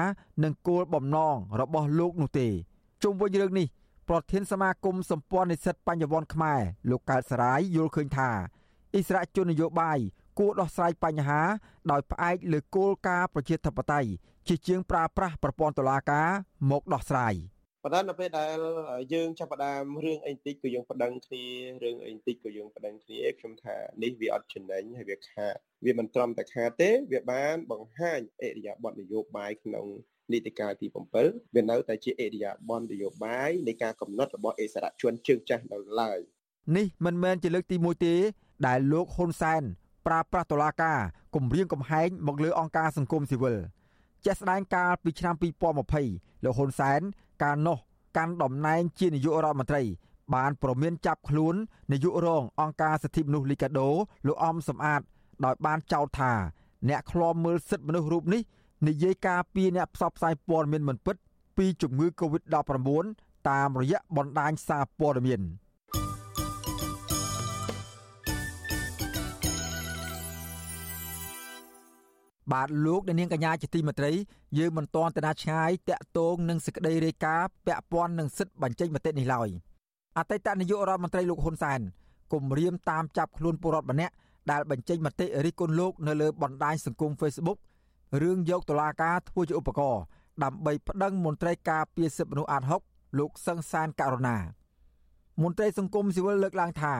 [0.44, 2.48] និងគោលបំណងរបស់លោកនោះទេ
[3.02, 3.66] ជុំវិញរឿងនេះ
[4.08, 6.60] ប្រធានសមាគមសម្ព័ន្ធនិស្សិតបញ្ញវន្តខ្មែរ
[6.90, 8.30] លោកកើតសរាយយល់ឃើញថា
[8.94, 9.98] អិសរាជជននយោបាយ
[10.38, 11.40] គួរដោះស្រាយបញ្ហា
[11.90, 14.10] ដោយផ្អែកលើគោលការណ៍ប្រជាធិបតេយ្យ
[14.48, 16.28] ជាជាងប្រើប្រាស់ប្រព័ន្ធតុលាការ
[16.70, 17.34] មកដោះស្រាយ។
[17.86, 18.58] ប៉ុន្តែនៅពេលដែល
[19.14, 21.44] យើងចាប់ផ្ដើមរឿងអីតិចក៏យើងប្តឹងគ្នា
[21.84, 29.86] រឿងអីតិចក៏យើងប្តឹងគ្នាខ្ញុំថានេះវាអត់ចំណេញហើយវាខាតវាមិនត្រឹមតែខាតទេ វាបានបង្ហាញអេរិយាប័ត្រនយោបាយក្នុង
[30.32, 36.18] នីតិកាលទី7វានៅតែជាអេរិយាប័ត្រនយោបាយនៃការកំណត់របស់អិសរាជជនជើងចាស់នៅឡើយ
[36.76, 38.14] នេះមិនមែនជាលើកទី1ទេ
[38.66, 39.62] ដែលលោកហ៊ុនសែន
[40.06, 40.98] ប្រើប្រាស់តុលាការ
[41.34, 43.58] គំរាមកំហែងមកលើអង្គការសង្គមស៊ីវិល
[44.24, 45.34] ជាក់ស្ដែងកាលពីឆ្នាំ
[45.90, 47.00] 2020លោកហ៊ុនសែន
[47.42, 47.78] កាលនោះ
[48.16, 49.82] កាន់តំណែងជានាយករដ្ឋមន្ត្រី
[50.34, 51.54] បានប្រមានចាប់ខ្លួន
[51.92, 53.88] នាយករងអង្គការសិទ្ធិមនុស្សលីកាដូ
[54.26, 55.00] លោកអំសំអាត
[55.44, 56.32] ដោយបានចោទថា
[56.88, 58.42] អ្នកឃ្លាំមើលសិទ្ធិមនុស្សរូបនេះ
[58.88, 61.16] និយាយការពីអ្នកផ្សព្វផ្សាយព័ត៌មានមិនពិត
[61.56, 62.90] ពីជំងឺ Covid-19
[63.48, 65.42] តាមរយៈបណ្ដាញសារព័ត៌មាន។
[72.52, 74.12] បាទលោកអ្នកនាងកញ្ញាជាទីមេត្រី
[74.58, 79.48] យើងមិនទាន់ទៅណាឆ្ងាយតាក់ទងនឹងសេចក្តីរាយការណ៍ពាក់ព័ន្ធនឹងសិទ្ធិបញ្ចេញមតិនេះឡើយ
[80.18, 81.80] អតីតនាយករដ្ឋមន្ត្រីលោកហ៊ុនសែន
[82.32, 84.14] គំរាមតាមចាប់ខ្លួនពលរដ្ឋម្នាក់
[84.50, 87.58] ដែលបញ្ចេញមតិរិះគន់លោកនៅលើបណ្ដាញសង្គម Facebook
[88.22, 90.02] រឿងយកតុលាការធ្វើជាឧបករណ៍
[90.44, 94.36] ដើម្បីប្តឹងមន្ត្រីការពារសិទ្ធិមនុស្សអាត6លោកសឹងសានករណា
[95.42, 96.94] មន្ត្រីសង្គមស៊ីវិលលើកឡើងថា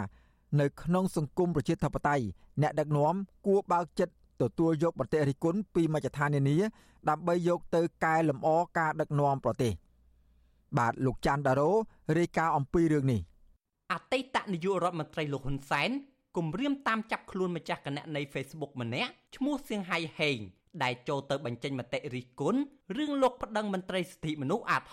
[0.61, 2.25] នៅក្នុងសង្គមប្រជាធិបតេយ្យ
[2.63, 3.15] អ្នកដឹកនាំ
[3.47, 6.57] គួរបើកចិត្ត ទទួលយកបន្ទាក់រិះគន់ពីមជ្ឈដ្ឋាននានា
[7.09, 9.73] ដើម្បីយកទៅកែលម្អការដឹកនាំប្រទេស
[10.79, 11.71] បាទលោកច័ន្ទដារ៉ូ
[12.19, 13.21] រាយការណ៍អំពីរឿងនេះ
[13.93, 15.91] អតីតនាយករដ្ឋមន្ត្រីលោកហ៊ុនសែន
[16.37, 20.39] គម្រាមតាមចាប់ខ្លួនម្ចាស់គណនី Facebook ម្នាក់ឈ្មោះសៀងហៃហេង
[20.83, 22.61] ដែលចូលទៅបញ្ចេញមតិរិះគន់
[22.97, 24.85] រឿងលោកប្តឹងមន្ត្រីសិទ្ធិមនុស្សអាត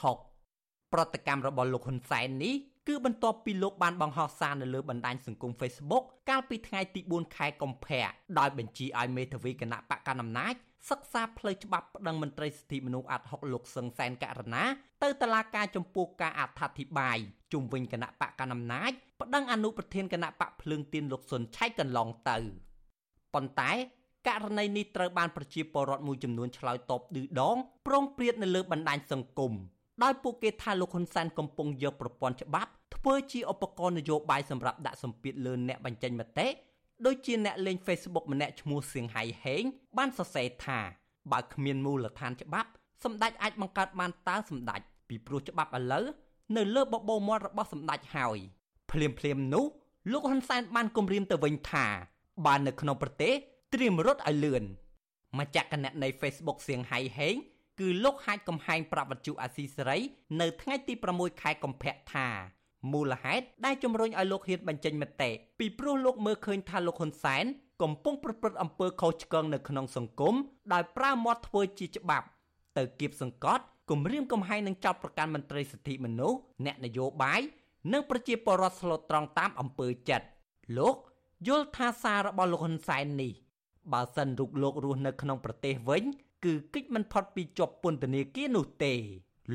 [0.43, 2.55] 6ប្រតិកម្មរបស់លោកហ៊ុនសែននេះ
[2.87, 8.05] គឺបន្ទាប់ពីលោកបានបង្ហោះសារនៅលើបណ្ដាញសង្គម Facebook កាលពីថ្ងៃទី4ខែកុម្ភៈ
[8.39, 10.53] ដោយបញ្ជាឲ្យមេធាវីគណៈបកកណ្ដាលអំណាច
[10.89, 14.63] សិក្សាផ្លូវច្បាប់ប្តឹងមន្ត្រីសិទ្ធិមនុស្សអាត់ហុកលោកសឹងសែនករណា
[15.03, 17.17] ទៅតុលាការចំពោះការអត្ថាធិប្បាយ
[17.53, 18.91] ជុំវិញគណៈបកកណ្ដាលអំណាច
[19.21, 22.37] ប្តឹងអនុប្រធានគណៈបកភ្លើងទៀនលោកសុនឆៃកន្លងទៅ
[23.33, 23.71] ប៉ុន្តែ
[24.27, 29.53] ករណីនេះត្រូវបានប្រជាពលរដ្ឋមួយចំនួនឆ្លើយតបឌឺដងប្រងព្រាតនៅលើបណ្ដាញសង្គម
[30.01, 36.47] ដោយពួកគេថាលោកហ៊ុនសែនកំពុងយកប្រព័ន្ធច្បាប់ធ្វើជាឧបករណ៍នយោបាយសម្រាប់ដាក់សម្ពាធលើអ្នកបញ្ចេញមតិ
[37.05, 39.63] ដូចជាអ្នកលេង Facebook ម្នាក់ឈ្មោះសៀងហៃហេង
[39.97, 40.79] បានសរសេរថា
[41.31, 42.69] បើគ្មានមូលដ្ឋានច្បាប់
[43.03, 46.05] សម្ដេចអាចបង្កើតបានតើសម្ដេចពីព្រោះច្បាប់ឥឡូវ
[46.57, 48.37] នៅលើបបោមាត់របស់សម្ដេចហើយ
[48.91, 49.65] ភ្លាមភ្លាមនោះ
[50.11, 51.85] លោកហ៊ុនសែនបានគម្រាមទៅវិញថា
[52.45, 53.33] បាននៅក្នុងប្រទេស
[53.73, 54.63] ត្រៀមរត់ឲ្យលឿន
[55.39, 57.35] ម្ចាស់គណនី Facebook សៀងហៃហេង
[57.79, 59.99] គឺលោកហាច់កំហែងប្រាប់វັດជូអាស៊ីសេរី
[60.41, 62.27] នៅថ្ងៃទី6ខែកុម្ភៈថា
[62.91, 67.45] មូលហេតុដែលជំរុញឲ្យលោកហ៊ានបញ្ចេញមតិពីព្រោះលោកមើលឃើញថាលោកហ៊ុនសែន
[67.81, 70.35] កំពុងប្រព្រឹត្តអំពើខុសឆ្គងនៅក្នុងសង្គម
[70.73, 72.27] ដោយប្រើមាត់ធ្វើជាច្បាប់
[72.77, 77.41] ទៅគៀបសង្កត់គំរាមកំហែងនឹងចោតប្រកាន់មន្ត្រីសិទ្ធិមនុស្សអ្នកនយោបាយ
[77.93, 80.25] និងប្រជាពលរដ្ឋស្លូតត្រង់តាមអំពើចិត្ត
[80.77, 80.95] លោក
[81.47, 83.31] យល់ថាសាររបស់លោកហ៊ុនសែននេះ
[83.93, 86.03] បើសិនរូបលោករស់នៅក្នុងប្រទេសវិញ
[86.43, 88.93] គឺគិតមិនផុតពីជាប់ពន្ធនាគារនោះទេ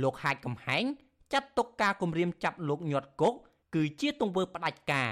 [0.03, 0.85] លោកហាចកំហែង
[1.33, 3.35] ចាត់ទុកការគម្រាមចាប់លោកញាត់គុក
[3.75, 5.11] គឺជាទង្វើផ្ដាច់ការ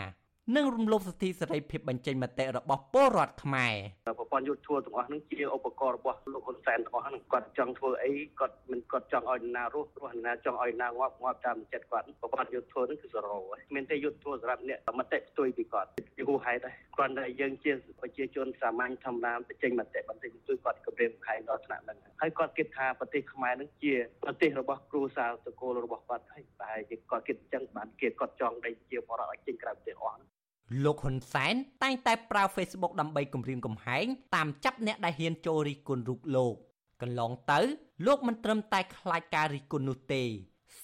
[0.55, 3.75] និងរំលោភសិទ្ធិសេរីភាពបញ្ចេញមតិរបស់ពលរដ្ឋខ្មែរ
[4.07, 30.36] ប្រព័ន្ធយុទ្ធធម៌ទាំងអស់ហ្នឹងជាឧបករណ៍របស់លោកហ៊ុនសែនទាំងអស់ហ្នឹងគាត់ចង់ធ្វើអីគាត់មិនគាត់ចង់ឲ្យណារស់រស់ណាចង់ឲ្យណាងាប់ងាប់តាមចិត្តគាត់ប្រព័ន្ធយុទ្ធធម៌ហ្នឹងគឺសរោហើយមានតែយុទ្ធធម៌សម្រាប់អ្នកមតិផ្ទុយពីគាត់យូរហេតុហើយគ្រាន់តែយើងជាប្រជាជនសាមញ្ញធម្មតាបញ្ចេញមតិបន្តិចបន្តួចគាត់គម្រាមកំហែងដល់ថ្នាក់ហ្នឹងហើយគាត់គិតថាប្រទេសខ្មែរហ្នឹងជាប្រទេសរបស់គ្រួសារតកូលរបស់គាត់ហើយប្រហែលជាគាត់គិតអញ្ចឹងបានគេគាត់ចង់ដេញជាបរិបទឲ្យចេញក្រៅប្រទេសអស់
[30.85, 36.55] លោកហ៊ុនសែនតែងតែប្រើ Facebook ដើម្បីគម្រាមកំហែងតាមចាប់អ្នកដែលហ៊ានចូលរិះគន់រូបលោក
[37.03, 37.61] កន្លងទៅ
[38.07, 40.23] លោកមិនត្រឹមតែខ្លាចការរិះគន់នោះទេ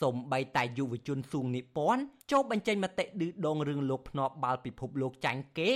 [0.01, 5.71] សូម្បីតែយុវជនសួងនិពន្ធចូលបញ្ចេញមតិឌឺដងរឿងលោកភ្នាល់បាល់ពិភពលោកចាញ់គេ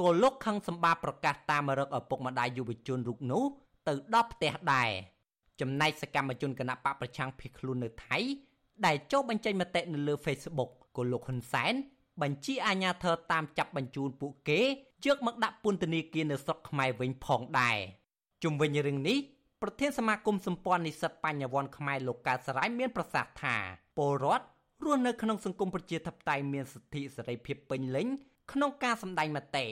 [0.00, 3.44] ក៏លោកខឹងសម្បាប្រកាសតាមរឹកឪពុកម្ដាយយុវជនរូបនោះ
[3.88, 4.90] ទៅដល់ផ្ទះដែរ
[5.60, 8.18] ចំណែកសកម្មជនគណៈបកប្រឆាំងភៀសខ្លួននៅថៃ
[8.86, 11.74] ដែលចូលបញ្ចេញមតិនៅលើ Facebook ក៏លោកហ៊ុនសែន
[12.22, 14.60] បញ្ជាអាជ្ញាធរតាមចាប់បញ្ជូនពួកគេ
[15.06, 17.78] យកមកដាក់ពន្ធនាគារនៅស្រុកខ្មែរវិញផងដែរ
[18.42, 19.18] ជុំវិញរឿងនេះ
[19.62, 23.56] ប្រធានសមាគមសម្ព័ន្ធនិស្សិតបញ្ញវន្តខ្មែរលោកកើតសរាយមានប្រសាសន៍ថា
[23.96, 24.44] ពលរដ្ឋ
[24.84, 28.06] រស់នៅក្នុងសង្គមប្រជាធិបតេយ្យមានសិទ្ធិសេរីភាពពេញលេញ
[28.52, 29.66] ក្នុងការសម្ដែងមតិ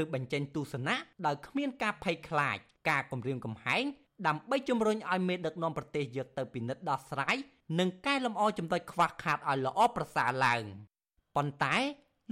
[0.00, 2.56] ឬបញ្ចេញទស្សនៈដោយគ្មានការភ័យខ្លាច
[2.88, 3.84] ការគំរាមកំហែង
[4.26, 7.36] ដើម្បីជំរុញឲ្យមេដឹកនាំប្រទេសយកទៅពិនិត្យដោះស្រាយ
[7.78, 10.64] និងកែលម្អចំណុចខ្វះខាតឲ្យល្អប្រសើរឡើង
[11.36, 11.76] ប៉ុន្តែ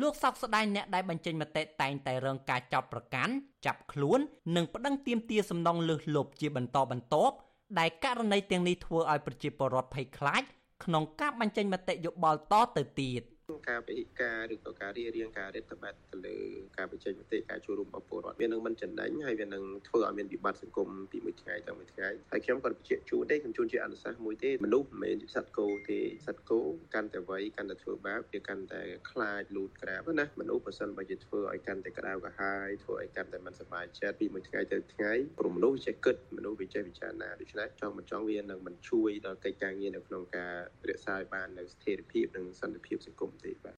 [0.00, 3.32] លោកសោកស្ដាយអ្នកដែលបញ្ចេញមតិតែងតែរងការចោទប្រកាន់
[3.66, 4.18] ចាប់ខ្លួន
[4.56, 7.34] និងប្តឹងទាមទារសំណងលើសលប់ជាបន្តបន្ទាប់
[7.78, 10.42] ដែលករណីទាំងនេះធ្វើឲ្យប្រជាពលរដ្ឋភ័យខ្លាច
[10.84, 13.22] ក្នុងការបញ្ចេញមតិយោបល់តទៅទៀត
[13.68, 16.36] ការវិហិការឬក៏ការរៀបរៀងការរដ្ឋបတ်ទៅលើ
[16.76, 26.60] ការបញ្ចេញមតិការចូលរួមរបស់ពលរដ្ឋវានឹងមិនចំណេញហើយវានឹងធ្វើឲ្យមានវិបត្តិសង្គមពីមួយថ្ងៃទៅមួយថ្ងៃហើយខ្ញុំក៏បញ្ជាក់ជូនទេខ្ញុំជូនជាអនុសាសន៍មួយទេមនុស្សមិនមែនជាសត្វគោទេសត្វគោ
[26.94, 40.54] កាន់តែវ័យកាន់តែធ្វើបាបវាកាន់តែខ្លាចលូតក្រាបណាមនុស្សបើសិនបើជាធ្វើឲ្យកាន់តែក្តៅក្រហាយធ្វើឲ្យកាន់តែមិនសប្បាយចិត្តពីមួយថ្ងៃទៅថ្ងៃព្រោះមនុស្សចេះគិតមនុស្សវាចេះពិចារណាដូច្នេះចង់មិនចង់វានឹងមិនជួយដល់កិច្ចការងារនៅក្នុងការ
[40.88, 43.75] រក្សាឲ្យបាននូវស្ថិរភាពនិងសន្តិភាពសង្គមទេបាទ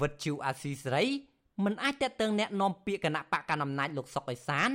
[0.00, 1.06] វិទ្យុអាស៊ីសេរី
[1.64, 4.70] មិនអាចតេតឹងแนะនាំពាក្យគណៈបកកណ្ដាលអំណាចលោកសុកអេសាន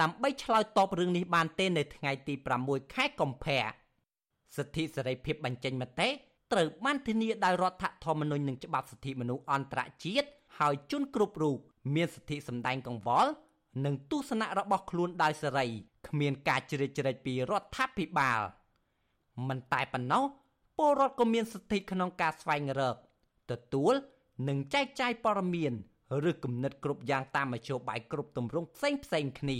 [0.00, 3.62] ដើម្បីឆ្លើយតបរឿងនេះបានទេនៅថ្ងៃទី6ខែកុម្ភៈ
[4.56, 6.08] សិទ្ធិសេរីភាពបញ្ចេញមតិ
[6.52, 11.58] ត្រូវបានធានាដោយរដ្ឋធម្មនុញ្ញនិងច្បាប់សិទ្ធិមនុស្សអន្តរជាតិហើយជនគ្រប់រូប
[11.94, 13.30] មានសិទ្ធិសម្ដែងកង្វល់
[13.84, 15.66] និងទស្សនៈរបស់ខ្លួនដោយសេរី
[16.08, 18.40] គ្មានការជ្រៀតជ្រែកពីរដ្ឋាភិបាល
[19.48, 20.24] មិនតែប៉ុណ្ណោះ
[20.76, 22.96] ពលរដ្ឋក៏មានសិទ្ធិក្នុងការស្វែងរក
[23.51, 23.93] ទទួល
[24.47, 25.73] និងចែកចាយព័ត៌មាន
[26.29, 29.59] ឬគំនិតគ្រប់យ៉ាងតាមមធ្យោបាយគ្រប់ទម្រង់ផ្សេងផ្សេងគ្នា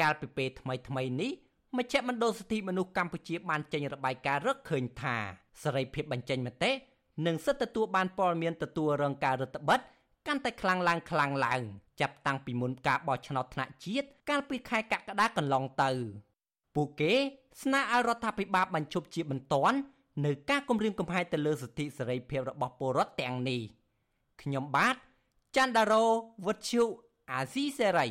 [0.00, 1.32] កាលពីពេលថ្មីថ្មីនេះ
[1.76, 5.16] មជ្ឈមណ្ឌលសិទ្ធិមនុស្សកម្ពុជាបានចេញរបាយការណ៍រកឃើញថា
[5.62, 6.70] សេរីភាពបញ្ចេញមតិ
[7.26, 9.90] និងសិទ្ធិទទួលបានព័ត៌មានទទួលរងការរឹតបន្តឹង
[10.26, 11.62] កាន់តែខ្លាំងឡើងខ្លាំងឡើង
[12.00, 15.90] ចាប់តាំងពីមុនការបោះឆ្នោតថ្នាក់ជាតិកាលពីខែកក្កដាកន្លងទៅ
[16.74, 17.12] ពួកគេ
[17.62, 19.78] ស្នើឲ្យរដ្ឋាភិបាលបញ្ឈប់ជាបន្ទាន់
[20.24, 23.62] នៅការគម្រាមកំហែងទៅលើសិទ្ធិសេរីភាពរបស់ពលរដ្ឋទាំងនេះ។
[24.42, 24.96] ខ្ញុំបាទ
[25.56, 26.04] ច័ន្ទដារោ
[26.46, 26.84] វុទ្ធុ
[27.32, 28.06] អាស៊ីសេរី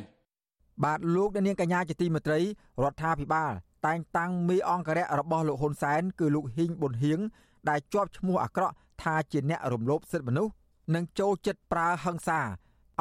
[0.84, 2.40] បាទលោកនាងកញ្ញាជាទីមេត្រី
[2.82, 3.52] រដ្ឋាភិបាល
[3.86, 7.20] តែងតាំងមេអង្គរៈរបស់លោកហ៊ុនសែនគឺលោកហ៊ីងប៊ុនហៀង
[7.68, 10.52] ដែលជាប់ឈ្មោះអាក្រក់ថាជាអ្នករំលោភសិទ្ធិមនុស្ស
[10.94, 12.40] និងចូលចិត្តប្រើហិង្សា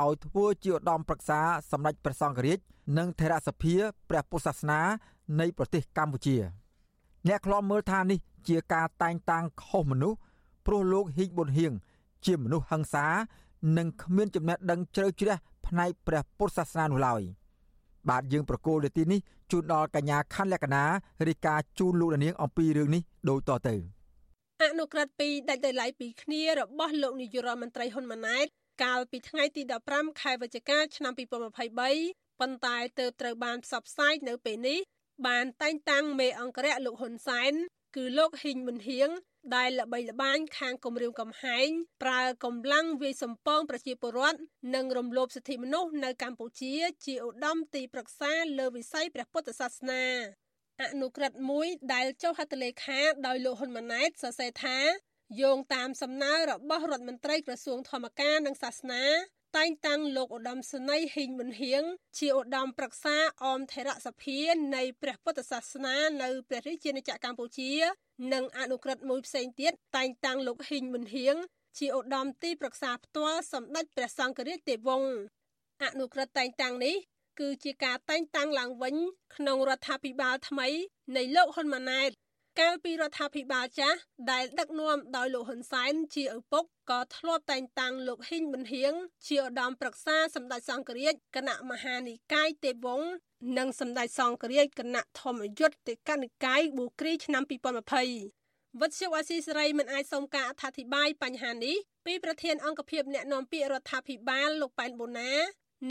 [0.01, 1.39] ឲ្យធ្វើជាឧត្តមប្រឹក្សា
[1.71, 2.59] សម្ដេចព្រះសង្ឃរាជ
[2.97, 3.75] និងថេរសភា
[4.09, 4.81] ព្រះពុទ្ធសាសនា
[5.39, 6.62] នៃប្រទេសកម្ពុជា
[7.27, 10.17] អ្នកខ្លំមើលថានេះជាការតែងតាំងខុសមនុស្ស
[10.65, 11.73] ព្រោះលោកហ៊ីងប៊ុនហៀង
[12.25, 13.05] ជាមនុស្សហិង្សា
[13.77, 15.35] និងគ្មានចំណេះដឹងជ្រៅជ្រះ
[15.67, 17.21] ផ្នែកព្រះពុទ្ធសាសនានោះឡើយ
[18.09, 19.19] បាទយើងប្រកូលនាទីនេះ
[19.51, 20.83] ជូនដល់កញ្ញាខណ្ឌលក្ខណា
[21.27, 23.75] រាយការណ៍ជូនលោកនាងអំពីរឿងនេះដូចតទៅ
[24.61, 28.45] អនុក្រឹត្យពីរដាច់ដោយឡែកពីគ្នារបស់លោកនាយរដ្ឋមន្ត្រីហ៊ុនម៉ាណែត
[28.83, 34.79] កាលពីថ្ងៃទី15ខែវិច្ឆិកាឆ្នាំ2023ប៉ុន្តែទើបត្រូវបានផ្សព្វផ្សាយនៅពេលនេះ
[35.27, 37.53] បានតែងតាំងមេអង្គរៈលោកហ៊ុនសែន
[37.95, 39.09] គឺលោកហ៊ីងប៊ុនហៀង
[39.55, 41.67] ដែលល្បីល្បាញខាងគម្រាមកំហែង
[42.03, 44.39] ប្រើកម្លាំងវាយសម្ពងប្រជាពលរដ្ឋ
[44.75, 46.73] និងរំលោភសិទ្ធិមនុស្សនៅកម្ពុជា
[47.05, 50.05] ជាឧត្តមទីប្រឹក្សាលើវិស័យព្រះពុទ្ធសាសនា
[50.81, 54.77] អនុក្រឹត្យមួយដែលចុះហត្ថលេខាដោយលោកហ៊ុនម៉ាណែតសរសេរថា
[55.41, 59.03] យោងតាមសំណើរបស់រដ្ឋមន្ត្រីក្រសួងធម្មការនិងសាសនា
[59.57, 61.83] តែងតាំងលោកឧត្តមសេនីយ៍ហ៊ីងមុនហៀង
[62.19, 64.39] ជាឧត្តមប្រឹក្សាអមថេរសភា
[64.75, 67.71] នៃព្រះពុទ្ធសាសនានៅព្រះរាជាណាចក្រកម្ពុជា
[68.33, 71.35] និងអនុក្រឹត្យមួយផ្សេងទៀតតែងតាំងលោកហ៊ីងមុនហៀង
[71.79, 75.13] ជាឧត្តមទីប្រឹក្សាផ្ទាល់សម្ដេចព្រះសង្ឃរាជទេវវង្ស
[75.83, 76.95] អនុក្រឹត្យតែងតាំងនេះ
[77.39, 78.95] គឺជាការតែងតាំងឡើងវិញ
[79.35, 80.67] ក្នុងរដ្ឋាភិបាលថ្មី
[81.15, 82.11] នៃលោកហ៊ុនម៉ាណែត
[82.59, 83.97] កាលពីរដ្ឋាភិបាលចាស់
[84.31, 88.93] ដែលដឹកនាំដោយលោកហ៊ុនសែនជាឪពុកក៏ធ្លាប់តែងតាំងលោកហ៊ីងប៊ុនហៀង
[89.27, 93.09] ជាឧត្តមប្រឹក្សាសម្ដេចសង្ឃរាជគណៈមហានិកាយទេពវង្ស
[93.57, 105.31] និងសម្ដេចសង្ឃរាជគណៈធម្មយុត្តិទេកនិកាយប៊ូគ្រីឆ្នាំ2020វត្តជអាស៊ីសេរីមិនអាចសុំការអធិប្បាយបញ្ហានេះពីប្រធានអង្គភិបអ្នកណែនាំពាក្យរដ្ឋាភិបាលលោកប៉ែនបូណា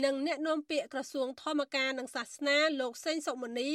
[0.03, 3.71] និងអ្នកនាំពាក្យក្រសួងធម្មការនិងសាសនាលោកសេងសុមនី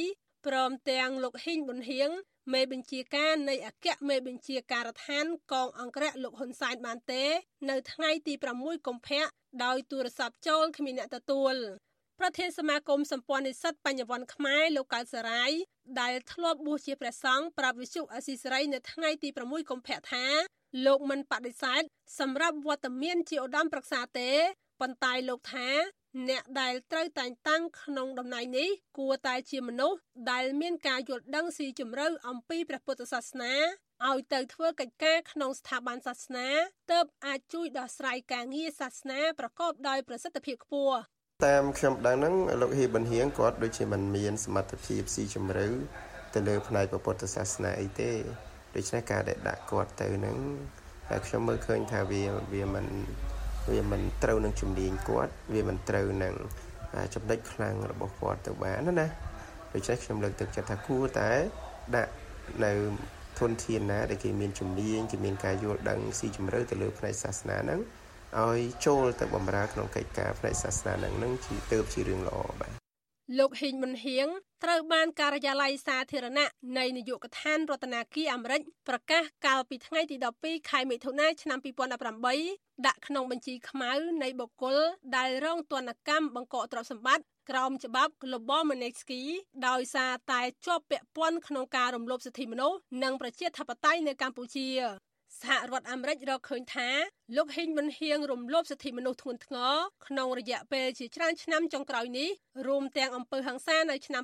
[0.47, 2.09] ព្រមទាំងលោកហ៊ីងប៊ុនហៀង
[2.53, 7.23] មេបញ្ជាការនៃអគ្គមេបញ្ជាការដ្ឋានកងអង្គរៈលោកហ៊ុនសែនបានទេ
[7.69, 9.25] នៅថ្ងៃទី6កុម្ភៈ
[9.63, 11.55] ដោយទូរស័ព្ទចូលគ្មានអ្នកទទួល
[12.19, 15.51] ប្រធានសមាគមសម្ព័ន្ធនិស្សិតបញ្ញវន្តខ្មែរលោកកៅសរាយ
[16.01, 20.25] ដែលធ្លាប់បួសជាព្រះសង្ឃប្រាប់វិសុអសីសេរីនៅថ្ងៃទី6កុម្ភៈថា
[20.85, 21.83] លោកមិនបដិសេធ
[22.19, 24.31] សម្រាប់វត្តមានជាឧត្តមប្រឹក្សាទេ
[24.81, 25.69] ប៉ុន្តែលោកថា
[26.29, 29.97] អ្នកដែលត្រូវតែងតាំងក្នុងតំណែងនេះគួរតែជាមនុស្ស
[30.31, 33.53] ដែលមានការយល់ដឹងស៊ីជម្រៅអំពីព្រះពុទ្ធសាសនា
[34.09, 36.47] ឲ្យទៅធ្វើកិច្ចការក្នុងស្ថាប័នសាសនា
[36.91, 40.97] ទើបអាចជួយដោះស្រាយការងារសាសនាប្រកបដោយប្រសិទ្ធភាពខ្ពស់
[41.45, 45.67] តាមខ្ញុំដឹងហ្នឹងលោកហ៊ីប៊ុនហៀងគាត់ដូចជាមិនមានសមត្ថភាពស៊ីជម្រៅ
[46.33, 48.11] ទៅលើផ្នែកពុទ្ធសាសនាអីទេ
[48.75, 50.37] ដូច្នេះការដែលដាក់គាត់ទៅហ្នឹង
[51.09, 52.85] ហើយខ្ញុំមើលឃើញថាវាវាមិន
[53.71, 56.35] វាមិនត្រូវនឹងជំនាញគាត់វាមិនត្រូវនឹង
[57.15, 59.07] ចំណុចខ្លាំងរបស់គាត់ទៅបានណា
[59.73, 61.29] ដូច្នេះខ្ញុំលើកទឹកចិត្តថាគួរតែ
[61.95, 62.11] ដាក់
[62.65, 62.71] នៅ
[63.39, 67.79] ធនធានណាដែលគេមានជំនាញគេមានការយល់ដឹងស៊ីជម្រៅទៅលើផ្នែកសាសនាហ្នឹង
[68.41, 72.78] ឲ្យចូលទៅបម្រើក្នុងកិច្ចការផ្នែកសាសនាហ្នឹងនឹងជាទៅជារឿងល្អបាទ
[73.37, 74.27] លោកហ៊ីងមុនហៀង
[74.63, 81.59] ត្រូវបានការិយាល័យសាធារណៈនៃនាយកដ្ឋានរដ្ឋាភិបាលអាមេរិកប្រកាសកាលពីថ្ងៃទី12ខែមិថុនាឆ្នាំ
[82.23, 83.91] 2018ដាក់ក្នុងបញ្ជីខ្មៅ
[84.23, 84.77] នៃបុគ្គល
[85.17, 89.21] ដែលរងទណ្ឌកម្មបង្កកទ្រព្យសម្បត្តិក្រោមច្បាប់ Global Magnitsky
[89.67, 94.67] ដោយសារតែជាប់ពាក់ព័ន្ធក្នុងការរំលោភសិទ្ធិមនុស្សនិងប្រជាធិបតេយ្យនៅកម្ពុជា
[95.41, 96.89] សហរដ្ឋអាមេរិករកឃើញថា
[97.37, 99.75] លោកហ៊ីងមិនហៀងរំលោភសិទ្ធិមនុស្សធ្ងន់ធ្ងរ
[100.07, 102.29] ក្នុងរយៈពេលជាច្រើនឆ្នាំចុងក្រោយនេះ
[102.67, 104.23] រួមទាំងអំពើហិង្សានៅឆ្នាំ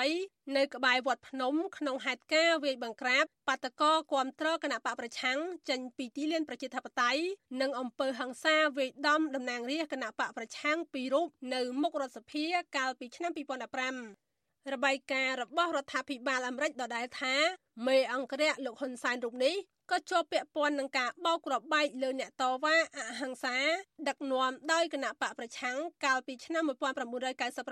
[0.00, 5.38] 2013នៅក្បែរវត្តភ្នំក្នុងហេតុការណ៍វាយបង្ក្រាបបាតកោគាំទ្រគណៈបកប្រឆាំង
[5.68, 7.22] ចេញពីទីលានប្រជាធិបតេយ្យ
[7.60, 12.44] និងអំពើហិង្សាវាយដំតំណាងរាស្ត្រគណៈបកប្រឆាំងពីររូបនៅមុខរដ្ឋសភា
[12.76, 14.31] កាលពីឆ្នាំ2015
[14.70, 17.34] របាយការណ៍របស់រដ្ឋាភិបាលអាមេរិកដដែលថា
[17.86, 19.54] មេអង្គរៈលោកហ៊ុនសែនរូបនេះ
[19.90, 23.56] ក៏ជាប់ពាក់ព័ន្ធនឹងការបោកគ្រាប់បែកលើអ្នកតវ៉ាអហិង្សា
[24.08, 26.64] ដឹកនាំដោយគណៈបកប្រឆាំងកាលពីឆ្នាំ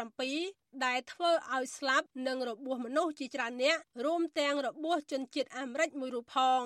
[0.09, 6.63] 1997ដែលធ្វើឲ្យស្លាប់និងរបួសមនុស្សជាច្រើនអ្នករួមទាំងរបួសជនជាតិអាមេរិកមួយរូបផង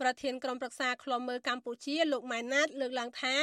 [0.00, 3.36] ប្រធានក្រុមប្រឹក្សាឃ្លាំមើលកម្ពុជាលោកម៉ែនណាត លើកឡើងថា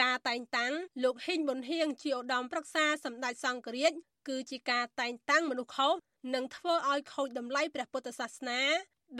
[0.00, 0.72] ការតែងតាំង
[1.04, 3.92] លោកហ៊ីងប៊ុនហៀងជាឧត្តមប្រឹក្សាសម្ដេចសង្ឃរាជ
[4.28, 5.94] គឺជាការតែងតាំងមនុស្សខុស
[6.34, 8.60] និងធ្វើឲ្យខូចតម្លៃព្រះពុទ្ធសាសនា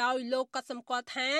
[0.02, 1.30] ដោយលោកក៏សម្គាល់ថា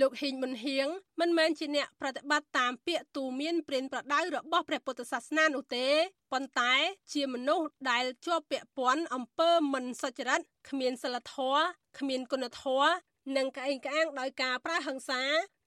[0.00, 0.88] លោកហ៊ីងប៊ុនហៀង
[1.20, 5.88] មិនមែនជាអ្នកប្រតិបត្តិតាមពាក្យទូមានព្រានប្រដៅរបស់ព្រះពុទ្ធសាសនានោះទេ
[6.32, 6.74] ប៉ុន្តែ
[7.12, 11.62] ជាមនុស្សដែលជាប់ពាក់ព័ន្ធអំពើមិនសុចរិតគ្មានសិលធម៌
[11.98, 12.90] គ្មានគុណធម៌
[13.36, 15.22] និងក្អេងក្អាងដោយការប្រើហិង្សា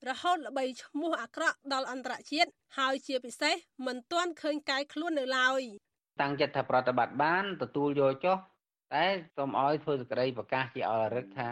[0.08, 5.62] រហូតល្បីឈ្មោះអាក្រក់ដល់អន្តរជាតិហើយជាពិសេសមិនទាន់ឃើញកាយខ្លួននៅឡើយ
[6.22, 8.38] តាំងចិត្តថាប្រតិបត្តិបានទទួលយកចុះ
[8.94, 9.06] តែ
[9.38, 11.52] សូមឲ្យធ្វើសេចក្តីប្រកាសជាអរិទ្ធថា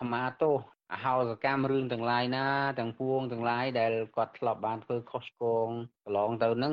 [0.00, 0.56] ខមាទោស
[0.92, 2.46] អហោសកម្មរឿងទាំងឡាយណា
[2.78, 5.68] ទាំងពួងទាំងឡាយដែលគាត់ធ្លាប់បានធ្វើខុសឆ្គង
[6.04, 6.72] កន្លងទៅហ្នឹង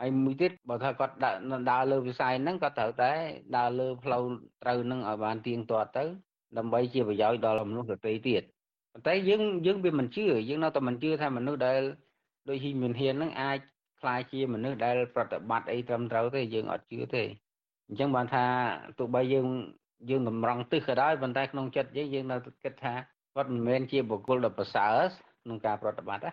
[0.00, 1.34] ហើយមួយទៀតបើថាគាត់ដើរ
[1.70, 3.12] ដើរលើវិស័យហ្នឹងគាត់ត្រូវតែ
[3.56, 4.22] ដើរលើផ្លូវ
[4.62, 6.04] ត្រូវហ្នឹងឲ្យបានទៀងទាត់ទៅ
[6.58, 8.42] ដើម្បីជាប្រយោជន៍ដល់មនុស្សដទៃទៀត
[8.92, 11.80] ប៉ុន្តែយើងយើងវាមិនជឿយើងនៅតែមិនជឿថាមនុស្សដែល
[12.48, 13.58] ដូចហ៊ីមានហ៊ានហ្នឹងអាច
[14.02, 17.24] ខ្លាចជាមនុស្សដែលប្រតិបត្តិអីត្រឹមត្រូវទេយើងអត់ជឿទេ
[17.88, 18.44] អញ្ចឹងបានថា
[18.98, 19.46] ទោះបីយើង
[20.10, 22.94] យើងតម្រង់ទិសក៏ដោយប៉ុន្តែក្នុងចិត្តយើងយើងនៅគិតថា
[23.34, 24.96] គាត់មិនមែនជាបុគ្គលដ៏ប្រសើរ
[25.44, 26.30] ក្នុងការប្រតិបត្តិណា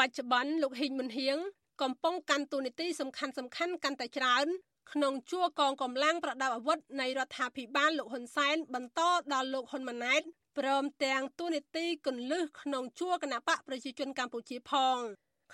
[0.00, 1.36] បច្ចុប្បន្នលោកហ៊ីងមុនហៀង
[1.82, 4.46] កំពុងកាន់តួនាទីសំខាន់សំខាន់កាន់តែច្រើន
[4.92, 9.00] ក្នុងជួរកងកម្លាំងប្រដាប់អាវុធនៃរដ្ឋាភិបាលលោកហ៊ុនសែនបន្ត
[9.32, 10.22] ដល់លោកហ៊ុនម៉ាណែត
[10.58, 14.98] ព្រមទាំងតួនាទីគន្លឹះក្នុងជួរគណៈបកប្រជាជនកម្ពុជាផង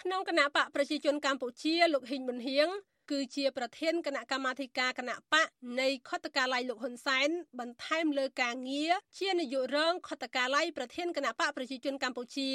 [0.03, 2.69] ក្នុងគណៈបកប្រជាជនកម្ពុជាលោកហ៊ីងមុនហៀង
[3.11, 5.49] គឺជាប្រធានគណៈកម្មាធិការគណៈបក
[5.81, 12.51] នៃខុទ្ទកាល័យលោកហ៊ុនសែនបន្ថែមលើការងារជានាយករងខុទ្ទកាល័យប្រធានគណៈបកប្រជាជនកម្ពុជា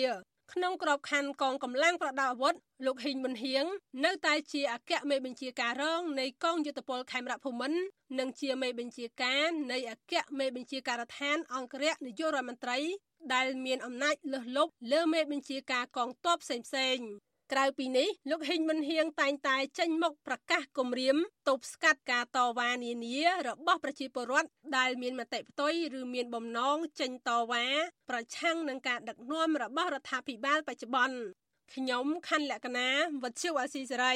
[0.53, 2.53] ក្នុងក្របខ័ណ្ឌកងកម្លាំងប្រដាប់អាវុធ
[2.85, 3.65] លោកហ៊ីងមុនហៀង
[4.05, 7.79] នៅតែជាអគ្គមេបញ្ជាការរងនៃកងយុទ្ធពលខេមរៈភូមិន្ទ
[8.19, 12.79] និងជាមេបញ្ជាការនៃអគ្គមេបញ្ជាការដ្ឋានអង្គរៈនាយករដ្ឋមន្ត្រី
[13.33, 27.65] ដែលមានអំណាចលើសលប់លើមេបញ្ជាការកងទ័ពផ្សេងៗ ក្រៅពីនេះលោកហ៊ីងមុនហៀងតែងតែចេញមុខប្រកាសគម្រាមទប់ស្កាត់ការតវ៉ានានារបស់ប្រជាពលរដ្ឋដែលមានមតិផ្ទុយឬមានបំណងចេញតវ៉ា
[28.09, 31.17] ប្រឆាំងនឹងការដឹកនាំរបស់រដ្ឋាភិបាលបច្ចុប្បន្ន
[31.73, 32.89] ខ្ញុំខណ្ឌលក្ខណា
[33.23, 34.15] វັດឈិវអាស៊ីសេរី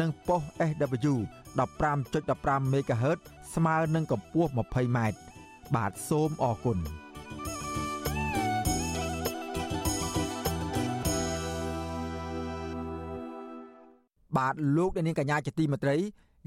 [0.00, 1.14] និងប៉ុស SW
[1.98, 3.18] 15.15 MHz
[3.54, 4.98] ស្មើនឹងកម្ពស់ 20m
[5.74, 6.78] បាទសូមអរគុណ
[14.36, 15.96] បាទលោកអ្នកនាងកញ្ញាជាទីមេត្រី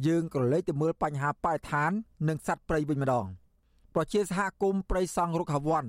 [0.07, 1.91] យើងក៏លេចទៅមើលបញ្ហាបរិស្ថាន
[2.27, 3.25] និងសត្វព្រៃវិញម្ដង
[3.95, 5.86] ប្រជាសហគមន៍ព្រៃសង់រុក្ខាវ័ន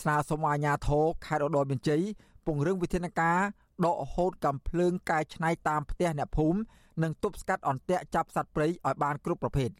[0.00, 2.02] ស្នើសុំអាជ្ញាធរខេត្តឧត្តរមានជ័យ
[2.46, 3.38] ពង្រឹងវិធានការ
[3.84, 6.58] ដកហូតកំភ្លើងកែច្នៃតាមផ្ទះអ្នកភូមិ
[7.02, 9.70] និងទប់ស្កាត់អន្ទាក់ចាប់សត្វព្រៃឲ្យបានគ្រប់ប្រភេទ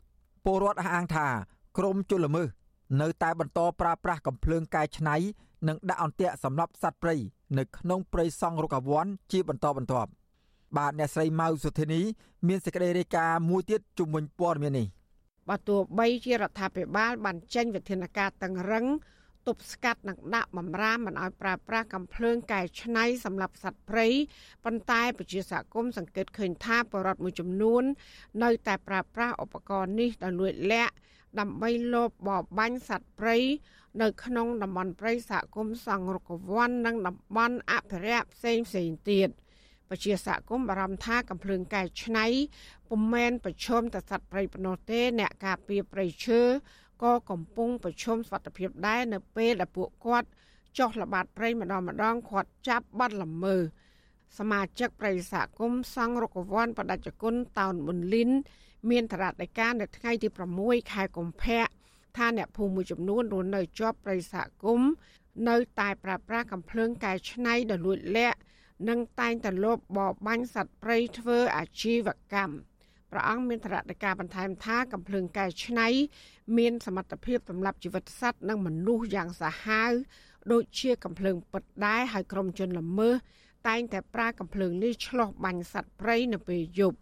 [0.44, 1.26] ពលរដ្ឋអះអាងថា
[1.78, 2.48] ក្រមជលល្មើស
[3.00, 5.16] នៅតែបន្តប្រើប្រាស់កំភ្លើងកែច្នៃ
[5.68, 7.14] និងដាក់អន្ទាក់សម្រាប់សត្វព្រៃ
[7.58, 10.10] នៅក្នុងព្រៃសង់រុក្ខាវ័នជាបន្តបន្ទាប់
[10.76, 12.00] បាទអ្នកស្រីម៉ៅសុធានី
[12.48, 14.86] មានសេចក្តីរាយការណ៍មួយទៀតជុំវិញព័ត៌មាននេះ
[15.48, 18.84] បើទោះបីជារដ្ឋាភិបាលបានចេញវិធានការតឹងរឹង
[19.48, 24.06] ទប់ស្កាត់និងដាក់បំរាមមិនឲ្យប្រើប្រាស់កំភ្លើងកែច្នៃសម្រាប់សត្វព្រៃ
[24.64, 27.82] ប៉ុន្តែប្រជាសហគមន៍សង្កេតឃើញថាបរិវត្តមួយចំនួន
[28.42, 30.94] នៅតែប្រើប្រាស់ឧបករណ៍នេះដោយលួចលាក់
[31.40, 33.36] ដើម្បីលបបបាញ់សត្វព្រៃ
[34.02, 39.28] នៅក្នុងតំបន់ព្រៃសហគមន៍សង្រុកវ័ននិងតំបន់អភិរក្សផ្សេងផ្សេងទៀត
[39.90, 42.26] ពជាសហគមន៍បារម្ភថាកំភ្លើងកែច្នៃ
[42.88, 46.40] ពុំមែនប្រឈមតែសត្វព្រៃប៉ុណ្ណោះទេអ្នកការពារព្រៃឈើ
[47.02, 50.28] ក៏កំពុងប្រឈមសវត្ថភាពដែរនៅពេលដែលពួកគាត់
[50.78, 53.56] ចុះល្បាតព្រៃម្ដងម្ដងគាត់ចាប់បាត់ល្មើ
[54.38, 58.30] សមាជិកប្រិយសហគមន៍សង្ឃរុកវ័នបដិជគុណតោនប៊ុនលីន
[58.90, 60.28] មានតរតការនៅថ្ងៃទី
[60.60, 61.66] 6ខែកុម្ភៈ
[62.16, 64.90] ថាអ្នកភូមិមួយចំនួនរស់នៅជាប់ប្រិយសហគមន៍
[65.48, 68.38] នៅតែប្រើប្រាស់កំភ្លើងកែច្នៃដ៏លួចលាក់
[68.88, 72.54] និងតែងតែលបបបាញ់សត្វព្រៃធ្វើអាជីវកម្ម
[73.12, 75.88] ព្រះអង្គមានតរតការបន្ថែមថាកំភ្លើងកែច្នៃ
[76.58, 79.92] មានសមត្ថភាពសម្រាប់ជីវិតសត្វនិងមនុស្សយ៉ាងសាហាវ
[80.52, 83.14] ដូចជាកំភ្លើងពិតដែរហើយក្រុមជនល្មើស
[83.68, 86.98] តែងតែប្រើកំភ្លើងនេះឆ្លោះបាញ់សត្វព្រៃនៅពេលយប់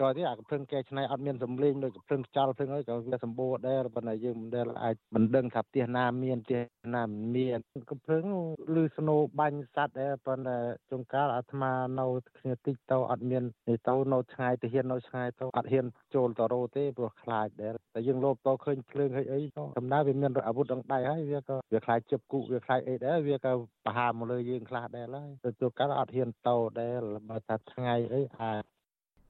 [0.00, 6.60] ក្រោយទៀតអាកំភ្លើងកែច្នៃអត់មានសំឡេងដូចកំភ្លើងខ្យល់ភ្លើងអីក៏វាសម្បូរដែរប៉ុន្តែយើងមិនដែលអាចមិនដឹងថាផ្ទះណាមានផ្ទះ
[6.94, 7.58] ណាមិនមាន
[7.90, 8.24] កំភ្លើង
[8.82, 10.58] ឬស្នូបាញ់សัตว์ដែរប៉ុន្តែ
[10.90, 12.06] ចុងកាលអាត្មានៅ
[12.38, 23.52] គ្នាតិចទៅអត់មានទៅនៅឆ្ងាយទៅហ៊ាននៅឆ្ងាយទៅអត់ហ៊ានចូលទៅរោទេព្រោះខ្លាចដែរតែយើងលោបទៅឃើញភ្លើងឃើញអីទៅដំណើរវាមានអាវុធដងដៃហើយវាក៏វាខ្លាចជិបគូវាខ្លាចអីដែរវាក៏
[23.86, 28.77] ប្រហារមកលើយើងខ្លះដែរហើយទៅជួកាលអត់ហ៊ានទៅដែរបើថាថ្ងៃអីអាច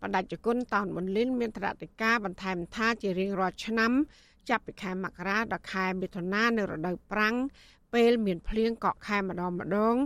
[0.02, 3.92] បដិជគុណតោនប៊ុនលីនមានត្រតិកាបន្ថែមថាជារៀងរាល់ឆ្នាំ
[4.48, 7.36] ចាប់ពីខែមករាដល់ខែមិថុនានៅរដូវប្រាំង
[7.94, 9.96] ពេលមានភ្លៀងកក់ខែម្ដងម្ដង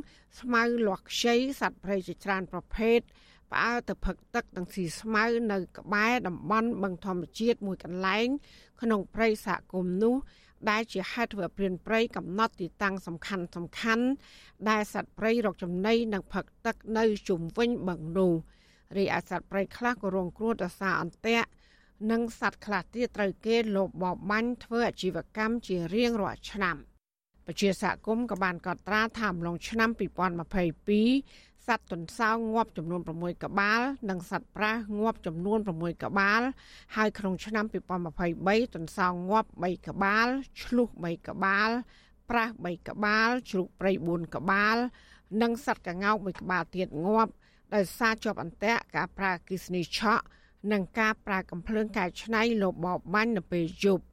[0.40, 3.00] ស្មៅលាស់ខ្ចីសត្វព្រៃជាច្រើនប្រភេទ
[3.50, 8.26] ផ្អើលទៅផឹកទឹកទាំងស៊ីស្មៅនៅក្បែរតំបន់បឹងធម្មជាតិមួយកន្លែង
[8.80, 10.14] ក្នុងព្រៃសហគមន៍នោះ
[10.70, 14.06] ដែលជាហេតុធ្វើព្រានព្រៃកំណត់ទីតាំងសំខាន់សំខាន់
[14.68, 18.32] ដែលសត្វព្រៃរកចំណីនិងផឹកទឹកនៅជុំវិញបឹងនោះ។
[18.96, 21.48] រីឯសត្វព្រៃខ្លះក៏រងគ្រោះដោយសារអន្ទាក់
[22.10, 26.76] និងសត្វខ្លះទៀតត្រូវគេលបបបាញ់ធ្វើអាជីវកម្មជារៀងរាល់ឆ្នាំ
[27.46, 33.80] ពជាសហគមន៍ក៏បានកត់ត្រាថាអំឡុងឆ្នាំ2022សត្វទន្សោងងាប់ចំនួន6ក្បាល
[34.10, 36.40] និងសត្វប្រាសងាប់ចំនួន6ក្បាល
[36.96, 40.26] ហើយក្នុងឆ្នាំ2023ទន្សោងងាប់3ក្បាល
[40.62, 41.70] ឆ្លុះ3ក្បាល
[42.30, 44.76] ប្រាស3ក្បាលជ្រូកព្រៃ4ក្បាល
[45.42, 47.32] និងសត្វកង្កោក1ក្បាលទៀតងាប់
[47.74, 50.24] ដោយសារជាប់អន្ទាក់ការប្រើគិសនីឆក់
[50.72, 54.04] និងការប្រើកំភ្លើងកែច្នៃលបបបាញ់នៅពេលយប់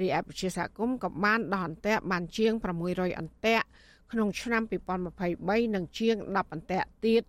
[0.00, 2.52] រីឯប្រជាសហគមន៍ក៏បានដោះអន្ទាក់បានជាង
[2.86, 3.66] 600អន្ទាក់
[4.12, 4.62] ក្នុងឆ្នាំ
[5.18, 7.22] 2023និងជាង10អន្ទាក់ទៀត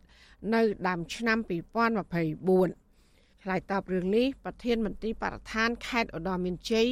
[0.54, 6.90] នៅដើមឆ្នាំ2024ឆ្លើយតបរឿងនេះប្រធានមន្ត្រីបរិស្ថានខេត្តឧត្តរមានជ័យ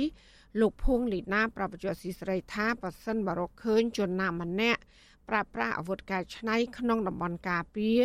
[0.59, 4.81] លោកភួងលីណាប្រពន្ធស៊ីស្រីថាប៉ះសិនបរកឃើញជនណាម្នាក់
[5.29, 7.99] ប្រើប្រាស់អាវុធកែច្នៃក្នុងតំបន់ការពារ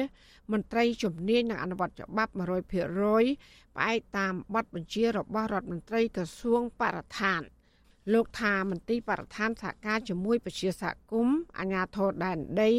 [0.53, 7.43] មន្ត្រីជំនាញនឹងអនុវត្តច្បាប់100%ផ្អែកតាមបទបញ្ជារបស់រដ្ឋមន្ត្រីក្រសួងបរិស្ថាន
[8.13, 12.71] លោកថាមន្ត្រីបរិស្ថានសហការជាមួយពជាសហគមន៍អាជ្ញាធរដែនដី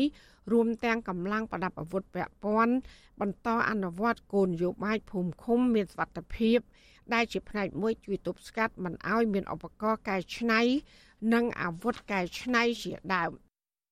[0.52, 2.76] រួមទាំងកម្លាំងប្រដាប់អាវុធពាក់ព័ន្ធ
[3.22, 6.60] បន្តអនុវត្តគោលនយោបាយភូមិឃុំមានសុវត្ថិភាព
[7.14, 10.62] ដែលជាផ្នែកមួយជួយទប់ស្កាត់មិនឲ្យមានឧបករណ៍កែច្នៃ
[11.34, 13.32] និងអាវុធកែច្នៃជាដើម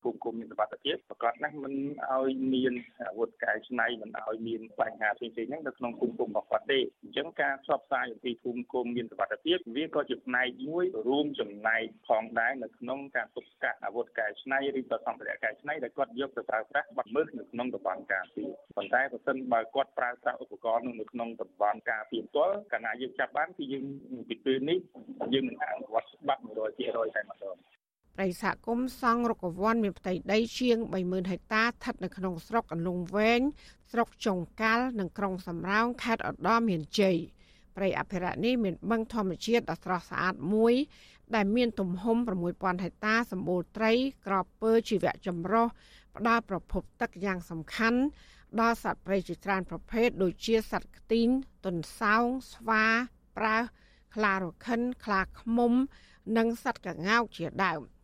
[0.05, 1.73] ភូមិគុំមានសុវត្ថិភាពប្រកាសណាស់មិន
[2.11, 23.85] ឲ្យមានអាវុធកែច្នៃមិនឲ្យមានបញ្ហាផ្សេងៗហ្នឹងនៅក្នុងភូមិគុំរបស់គាត់ទេអញ្ចឹងការផ្សព្វផ្សាយអំពីភូមិគុំមានសុវត្ថិភាពវាក៏ជាផ្នែកមួយរួមចំណែកផងដែរនៅក្នុងការទប់ស្កាត់អាវុធកែច្នៃឬក៏សម្ភារៈកែច្នៃដែលគាត់យកទៅប្រើប្រាស់បាត់មើលនៅក្នុងតំបន់ការពារប៉ុន្តែបើសិនបើគាត់ប្រើប្រាស់ឧបករណ៍នៅក្នុងតំបន់ការពារផ្ទាល់កាលណាយើងចាប់បានគឺយើង
[24.29, 24.77] ពីពេលនេះ
[25.33, 27.57] យើងនឹងអនុវត្តច្បាប់100%តែម្ដង
[28.15, 33.41] ប្រិយសហគមន៍សង់រុកវ័នមានផ្ទៃដីជាង30000ហិកតាស្ថិតនៅក្នុងស្រុកអន្លង់វែង
[33.91, 37.17] ស្រុកចុងកាល់និងក្រុងសំរោងខេត្តឧត្តរមានជ័យ
[37.75, 40.73] ព្រៃអភិរក្សនេះមានបឹងធម្មជាតិដ៏ស្រស់ស្អាតមួយ
[41.35, 42.17] ដែលមានទំហំ
[42.49, 43.91] 6000ហិកតាសម្បូរត្រី
[44.25, 45.67] ក្របពើជីវៈចម្រុះ
[46.17, 47.99] ផ្ដល់ប្រភពទឹកយ៉ាងសំខាន់
[48.59, 51.27] ដល់សត្វព្រៃជាច្រើនប្រភេទដូចជាសត្វខ្ទីង
[51.65, 52.85] ទន្សោងស្វា
[53.37, 53.63] ប្រើស
[54.15, 55.73] ខ្លារខិនខ្លាឃ្មុំ
[56.37, 57.94] និងសត្វកង្កោកជាដើម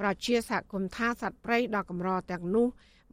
[0.00, 2.66] ប្រជាសហគមន៍ថាសត្វព្រៃដ៏កម្រទាំងនោះ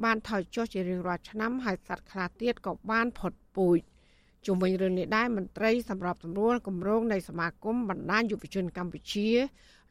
[0.04, 3.80] បានថយចុះជារៀងរាល់ឆ្នាំហើយសត្វខ្លះទៀតក៏បានផុតពូជ
[4.46, 9.30] ជុំវិញរឿងនេះដែរមន្ត្រីសម្របសម្រួលគម្រោងនៃសមាគមបណ្ដាញយុវជនកម្ពុជា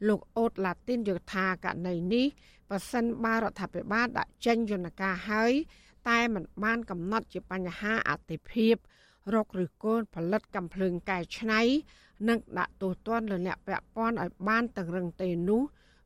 [0.07, 2.25] លោកអូតឡាទីនយល់ថាករណីនេះ
[2.69, 5.53] ប៉ះសិនបារដ្ឋាភិបាលដាក់ចេញយន្តការហើយ
[6.09, 8.75] តែมันបានកំណត់ជាបញ្ហាអតិភិប
[9.33, 11.61] រកឬកូនផលិតកំភ្លើងកែច្នៃ
[12.29, 15.61] និងដាក់ទោសទណ្ឌលើអ្នកពាក់ព័ន្ធឲ្យបានតឹងរឹងទេនោះ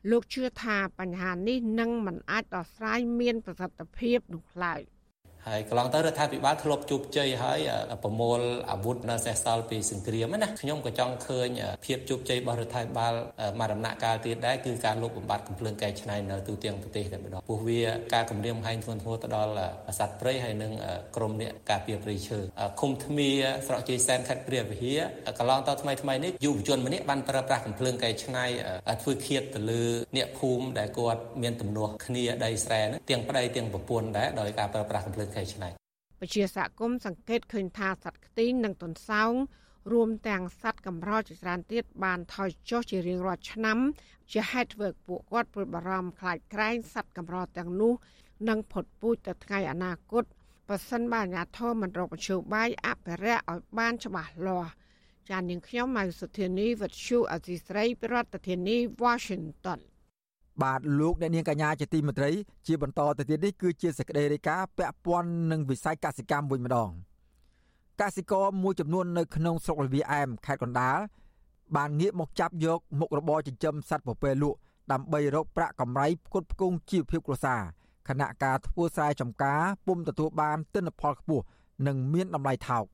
[0.09, 4.81] លោកជឿថាបញ្ហានេះនឹងមិនអាចដោះស្រាយមានប្រសិទ្ធភាពនោះឡើយ។
[5.47, 7.59] ហើយកន្លងទៅរដ្ឋាភិបាលធ្លាប់ជោគជ័យហើយ
[8.03, 8.39] ប្រមូល
[8.71, 11.47] អាវុធនៅសេសសល់ពីសង្គ្រាមណាខ្ញុំក៏ចង់ឃើញ
[11.85, 13.13] ភាពជោគជ័យរបស់រដ្ឋាភិបាល
[13.59, 17.81] មួយដំណាក់កាលទៀតដែរគឺការលុបបំបាត់កំភ្លើងកែច្នៃនៅទូទាំងប្រទេសតែម្ដងពោះវា
[18.13, 19.53] ការគម្រាមកំហែងធ្ងន់ធ្ងរទៅដល់
[19.99, 20.71] សត្វព្រៃហើយនិង
[21.15, 22.39] ក្រមអ្នកការពារព្រៃឈើ
[22.79, 23.29] ឃុំធ្មា
[23.67, 24.99] ស្រុកជ័យសែនខេត្តព្រះវិហារ
[25.37, 28.45] កន្លងទៅថ្មីថ្មីនេះយុវជនម្នាក់បានប្រើប្រាស់កំភ្លើងកែច្នៃ
[29.01, 29.83] ធ្វើឃាតទៅលើ
[30.17, 35.69] អ្នកភូមិដែលគាត់មានទំនាស់គ្នាដីស្រែនឹងទាំងប្តីទាំងប្រពន្ធដែរដោយការប្រើប្រាស់កំភ្លើងកែច្នៃ
[36.19, 39.31] ពជាសហគមន៍សង្កេតឃើញថាសត្វខ្ទីងនិងទន្សោង
[39.91, 43.77] រួមទាំងសត្វកម្រជាច្រើនទៀតបានថយចុះជារៀងរាល់ឆ្នាំ
[44.31, 47.93] ជាហេតុធ្វើពួកគាត់ព្រួយបារម្ភខ្លាចក្រែងសត្វកម្រទាំងនោះ
[48.49, 50.23] នឹងផុតពូជទៅថ្ងៃអនាគត
[50.67, 54.71] បើសិនបើអាជ្ញាធរមិនរកបញ្ជូបាយអភិរក្សឲ្យបានច្បាស់លាស់
[55.29, 58.15] ចាននាងខ្ញុំម៉ៅសុធានីវិទ្យុអសីស្រីប្រ
[58.47, 59.79] ធានាធិបតី Washington
[60.63, 62.31] បាទលោកអ្នកនាងកញ្ញាជាទីមេត្រី
[62.67, 66.89] ជាបន្តទៅទៀតនេះគឺជាសេចក្តីរាយការណ៍ពាក់ព័ន្ធនឹងវិស័យកសិកម្មវិញម្ដង
[68.01, 70.97] កសិករមួយចំនួននៅក្នុងស្រុកលវីអែមខេត្តកណ្ដាល
[71.75, 74.57] បានងាកមកចាប់យកមុខរបរចិញ្ចឹមសត្វពពែលក់
[74.91, 77.61] ដើម្បីរកប្រាក់កម្រៃផ្គត់ផ្គង់ជីវភាពគ្រួសារ
[78.09, 81.43] ខណៈការធ្វើស្រែចម្ការពុំទទួលបានទិន្នផលខ្ពស់
[81.87, 82.85] និងមានតម្លៃថោក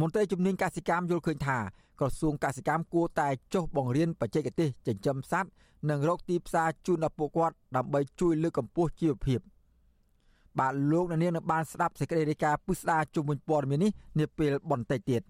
[0.00, 1.58] មន្ត្រីជំនាញកសិកម្មយល់ឃើញថា
[2.02, 5.50] ក្រសួងកសិកម្មគួរតែចុះបង្រៀនបច្ចេកទេសចិញ្ចឹមសត្វ
[5.90, 9.40] និងរកទីផ្សារជូនដល់ពួកគាត់ដើម្បីជួយលើកកម្ពស់ជីវភាព
[10.58, 15.22] បាទលោកនាងនឹងបានស្ដាប់សេចក្តីរាយការណ៍ពុស្ដាជុំវិញព័ត៌មាននេះនាពេលបន្តិចទៀត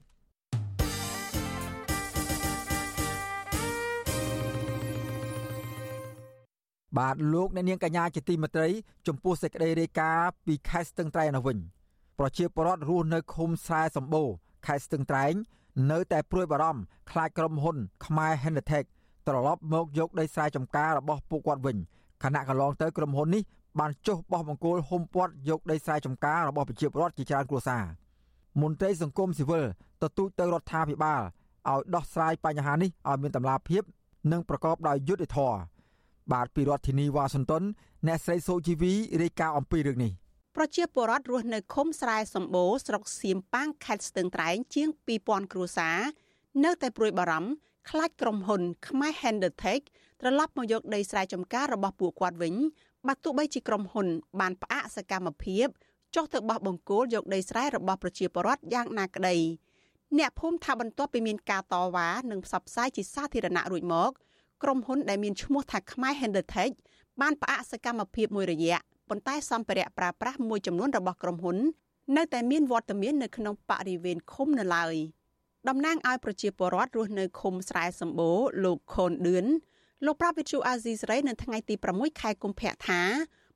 [6.99, 8.69] បាទលោកអ្នកនាងកញ្ញាជាទីមេត្រី
[9.07, 11.59] ចំពោះសេចក្តីរាយការណ៍ពីខេត្តស្ទឹងត្រែងនោះវិញ
[12.19, 14.29] ប្រជាពលរដ្ឋរស់នៅឃុំស្រែសម្បូរ
[14.67, 15.35] ខេត្តស្ទឹងត្រែង
[15.91, 18.87] នៅតែព្រួយបារម្ភខ្លាចក្រុមហ៊ុន ខ្មែរ Henetech
[19.27, 21.77] ត្រឡប់មកយកដីស្រែចម្ការរបស់ពួកគាត់វិញ
[22.23, 23.43] ខណៈកន្លងទៅក្រុមហ៊ុននេះ
[23.79, 27.85] បានចុះបោះបង្គោលហុំព័ទ្ធយកដីស្រែចម្ការរបស់ប្រជាពលរដ្ឋជាច្រើនគ្រួសារ
[28.61, 29.65] មន្ត្រីសង្គមស៊ីវិល
[30.03, 31.21] ទទូចទៅរដ្ឋាភិបាល
[31.71, 33.83] ឲ្យដោះស្រាយបញ្ហានេះឲ្យមានតម្លាភាព
[34.33, 35.59] និងប្រកបដោយយុត្តិធម៌
[36.33, 37.63] បាទពីរដ្ឋធានីវ៉ាស៊ីនតោន
[38.07, 38.93] អ្នកស្រីសូជីវី
[39.23, 40.13] រាយការណ៍អំពីរឿងនេះ
[40.57, 44.89] ប្រជាពលរដ្ឋរស់នៅឃុំស្រែសម្បូរស្រុកសៀមប៉ាងខេត្តស្ទឹងត្រែងជាង
[45.21, 45.99] 2000គ្រួសារ
[46.65, 47.51] នៅតែព្រួយបារម្ភ
[47.91, 49.83] ខ្លាចក្រុមហ៊ុនខ្មែរ Hendertech
[50.21, 52.55] ត្រឡប់មកយកដីស្រែចម្ការរបស់ពួកគាត់វិញ
[53.07, 54.07] បើទោះបីជាក្រុមហ៊ុន
[54.41, 55.67] បានផ្អាកសកម្មភាព
[56.15, 59.37] ចុះទៅបោះបង្គោលយកដីស្រែរបស់ប្រជាពលរដ្ឋយ៉ាងណាក្តី
[60.19, 64.11] អ្នកភូមិថាបន្ទាប់ពីមានការតវ៉ានិងផ្សព្វផ្សាយជាសាធារណៈរួចមក
[64.63, 66.73] ក្រុមហ៊ុនដែលមានឈ្មោះថាខ្មែរ Hendertech
[67.21, 68.79] បានផ្អាកសកម្មភាពមួយរយៈ
[69.13, 71.57] ប៉ុន្តែសម្ភារៈប្រើប្រាស់មួយចំនួនរបស់ក្រុមហ៊ុន
[72.17, 74.95] នៅតែមានវត្តមាននៅក្នុងបរិវេណឃុំនៅឡើយ
[75.69, 79.47] តំណាងឲ្យប្រជាពលរដ្ឋរស់នៅឃុំស្រែសម្បូរលោកខូនឌឿន
[80.05, 83.01] លោកប្រាប់វិទ្យុអាស៊ីសេរីនៅថ្ងៃទី6ខែកុម្ភៈថា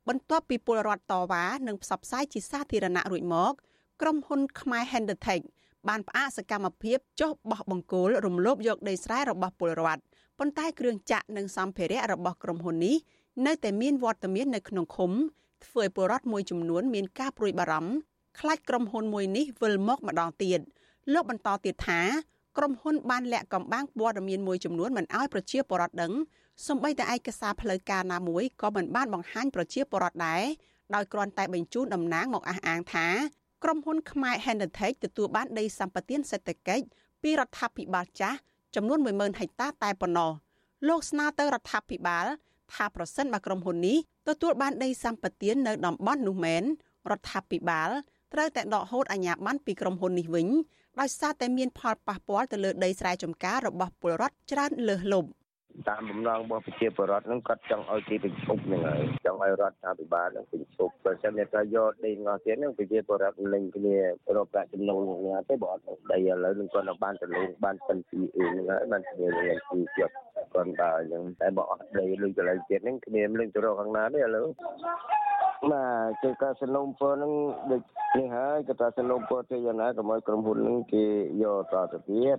[0.09, 3.53] បន្ទាប់ពីពលរដ្ឋតវ៉ានិងផ្សព្វផ្សាយជាសាធារណៈរួចមក
[4.01, 5.45] ក្រុមហ៊ុនខ្មែរ Hendertech
[5.89, 10.03] បានផ្អាកសកម្មភាពចុះបោះបង្គោលរំលោភយកដីស្រែរបស់ពលរដ្ឋ
[10.39, 12.97] ប៉ុន្តែគ្រឿងចាក់និងសម្ភារៈរបស់ក្រុមហ៊ុននេះ
[13.47, 15.13] នៅតែមានវត្តមាននៅក្នុងឃុំ
[15.65, 17.93] ធ្វើឲ្យពលរដ្ឋមួយចំនួនមានការព្រួយបារម្ភ
[18.41, 20.61] ខ្លាចក្រុមហ៊ុនមួយនេះវិលមកម្ដងទៀត
[21.13, 22.01] លោកបន្តទៀតថា
[22.57, 26.13] ក្រុមហ៊ុនបានលាក់កំបាំងព័ត៌មានមួយចំនួនមិនអោយប្រជាពលរដ្ឋដឹង
[26.67, 30.43] សម្បីតែឯកសារផ្លូវការណាមួយក៏មិនបានបង្ហាញប្រជាពលរដ្ឋដែរ
[30.95, 33.07] ដោយគ្រាន់តែបញ្ជូនតំណាងមកអះអាងថា
[33.65, 36.85] ក្រុមហ៊ុនខ្មែរ Hendertech ទទួលបានដីសម្បត្តិសេដ្ឋកិច្ច
[37.23, 38.39] ពីរដ្ឋាភិបាលចាស់
[38.75, 40.31] ចំនួន10000ហិកតាតែប៉ុណ្ណោះ
[40.89, 42.27] លោកស្នើទៅរដ្ឋាភិបាល
[42.75, 43.97] ថាប្រសិនបើក្រុមហ៊ុននេះ
[44.29, 46.63] ទទួលបានដីសម្បត្តិនៅតំបន់នោះមែន
[47.11, 47.91] រដ្ឋាភិបាល
[48.33, 50.49] ត្រូវតែដកហូតអាជ្ញាប័ណ្ណពីក្រុមហ៊ុននេះវិញ
[51.01, 55.29] ដោយសារតែមានផលប៉ះពាល់ទៅលើដីស្រែចម្ការរបស់ពលរដ្ឋច្រើនលើសលប់
[55.89, 63.97] តាមបំណងរបស់ប្រជាពលរដ្ឋហ្នឹងគាត់ចង់ឲ្យគេបញ្ឈប់ហ្នឹងហើយចង់ឲ្យរដ្ឋាភិបាលហ្នឹងបញ្ឈប់បើមិនតែយកដីងោះទៀតហ្នឹងប្រជាពលរដ្ឋលេងគ្នា
[64.37, 70.15] រកប្រាក់ចំណូលហ្នឹងទេបើអត់ដីឥឡូវនឹងគាត់បានទៅលងបានពិនពីអីហ្នឹងហើយបានគ្នាលេងពីជាប់
[70.55, 74.47] គាត់ដើរអញ្ចឹងតែបើអត់ដីលុយកន្លែងទៀតហ្នឹងគ្នាមិនលេងទៅរកខាងណាទេឥឡូវ
[75.73, 77.33] បាទជាការសនុំពរនឹង
[77.71, 77.83] ដូច
[78.19, 81.05] នេះហើយក៏ថាសនុំពរទៅយ៉ាងណាកុំឲ្យក្រុមហ៊ុននឹងគេ
[81.43, 82.39] យកតទៅទៀត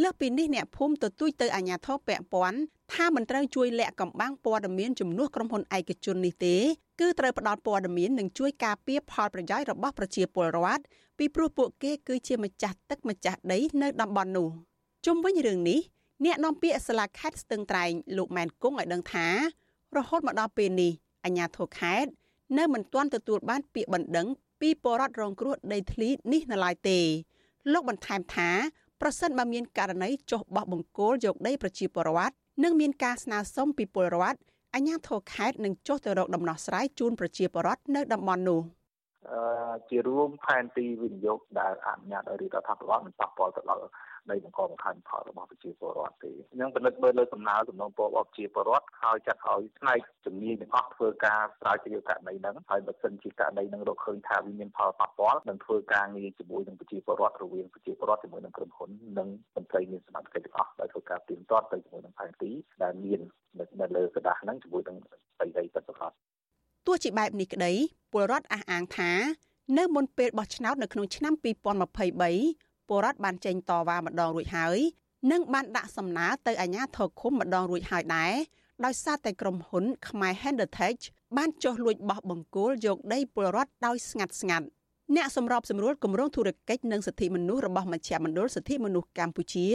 [0.00, 2.58] លើសពីនេះអ្នកភូមិទទូចទៅអាជ្ញាធរពាក់ព័ន្ធ
[2.92, 6.56] ថាមិនត្រូវជួយលាក់កំបាំងព័ត៌មានជំនួសក្រុមហ៊ុនឯកជននេះទេ
[7.00, 10.82] គឺត្រូវផ្ដល់ព័ត៌មាននិងជួយការពារផលប្រយោជន៍របស់ប្រជាពលរដ្ឋ
[11.18, 14.48] ពីព្រោះពួកគេគឺជាម្ចាស់ទឹកម្ចាស់ដីនៅតំបន់នោះ
[15.06, 15.80] ជុំវិញរឿងនេះ
[16.24, 19.26] អ្នកនាំពាក្យសាលាខេត្តស្ទឹងត្រែងលោកម៉ែនគង់ឲ្យដឹងថា
[19.96, 20.92] រហូតមកដល់ពេលនេះ
[21.24, 22.10] អាជ្ញាធរខេត្ត
[22.58, 24.28] នៅមិនទាន់ទទួលបានពាក្យបណ្ដឹង
[24.60, 26.98] ពីពលរដ្ឋរងគ្រោះដីធ្លីនេះនៅឡើយទេ
[27.72, 28.50] លោកបន្ថែមថា
[29.04, 32.34] ប្រសិនបើមានករណីចុះបោះបង្គោលយកដីប្រជាពលរដ្ឋ
[32.64, 34.38] និងមានការស្នើសុំពីពលរដ្ឋ
[34.74, 38.60] អាជ្ញាធរខេត្តនឹងចុះទៅរកដំណោះស្រាយជូនប្រជាពលរដ្ឋនៅតំបន់នោះ
[39.90, 43.80] ជារួមផែនទីវិនិយោគដែលអនុញ្ញាតឲ្យរដ្ឋាភិបាលមិនប៉ះពាល់ទៅដល់
[44.30, 62.50] ដីបង្កបង្ខាញផលរបស់ប្រជាពលរដ្ឋទេអញ្ចឹងពិនិត្យមើលលើសំណើសំណងពររបស់ប្រជាពលរដ្ឋហើយចាត់ឲ្យផ្នែកជំនាញទាំងអស់ធ្វើការស្រាវជ្រាវករណីហ្នឹងហើយបើសិនជាករណីហ្នឹងរកឃើញថាវាមានផលប៉ះពាល់នឹងធ្វើការងារជាមួយនឹងប្រជាពលរដ្ឋរវាងប្រជាពលរដ្ឋជាមួយនឹងក្រុមហ៊ុននិងមន្ត្រីមានសមត្ថកិច្ចទាំងអស់ដែលធ្វើការទៀងទាត់ទៅជាមួយនឹងផែនទី
[62.82, 63.20] ដែលមាន
[63.80, 64.96] នៅលើក្រដាស់ហ្នឹងជាមួយនឹង
[65.40, 66.12] ដីដីពិតប្រាកដ
[66.86, 67.72] ទោះជាបែបនេះក្តី
[68.12, 69.10] ពលរដ្ឋអះអាងថា
[69.78, 74.78] នៅមុនពេលបោះឆ្នោតនៅក្នុងឆ្នាំ2023 ពលរដ្ឋបានចេញតវ៉ាម្ដងរួចហើយ
[75.30, 78.34] និងបានដាក់សំណើទៅអាជ្ញាធរឃុំម្ដងរួចហើយដែរ
[78.84, 81.00] ដោយសារតែក្រុមហ៊ុនខ្មែរ Hendertech
[81.36, 84.66] បានចុះលួចបោះបង្គោលយកដីពលរដ្ឋដោយស្ងាត់ស្ងាត់
[85.16, 89.66] អ្នកសម្របសម្រួលគម្រោងធុរកិច្ចនិងសិទ្ធិមនុស្សរបស់មជ្ឈមណ្ឌលសិទ្ធិមនុស្សកម្ពុជា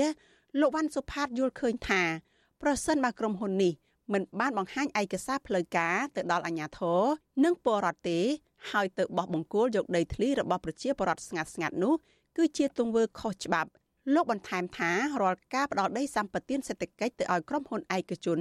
[0.60, 2.02] លោកវ៉ាន់សុផាតយល់ឃើញថា
[2.62, 3.74] ប្រសិនបើក្រុមហ៊ុននេះ
[4.14, 7.02] មិនបានបង្ហាញឯកសារផ្លូវការទៅដល់អាជ្ញាធរ
[7.44, 8.20] និងពលរដ្ឋទេ
[8.72, 11.94] ហើយទៅបោះបង្គោលយកដីធ្លីរបស់ប្រជាពលរដ្ឋស្ងាត់ស្ងាត់នោះ
[12.38, 13.70] គឺជាទង្វើខុសច្បាប់
[14.14, 14.92] លោកបន្ថែមថា
[15.22, 18.40] រាល់ការផ្ដោតដីសម្បត្តិសេដ្ឋកិច្ចទៅឲ្យក្រុមហ៊ុនឯកជន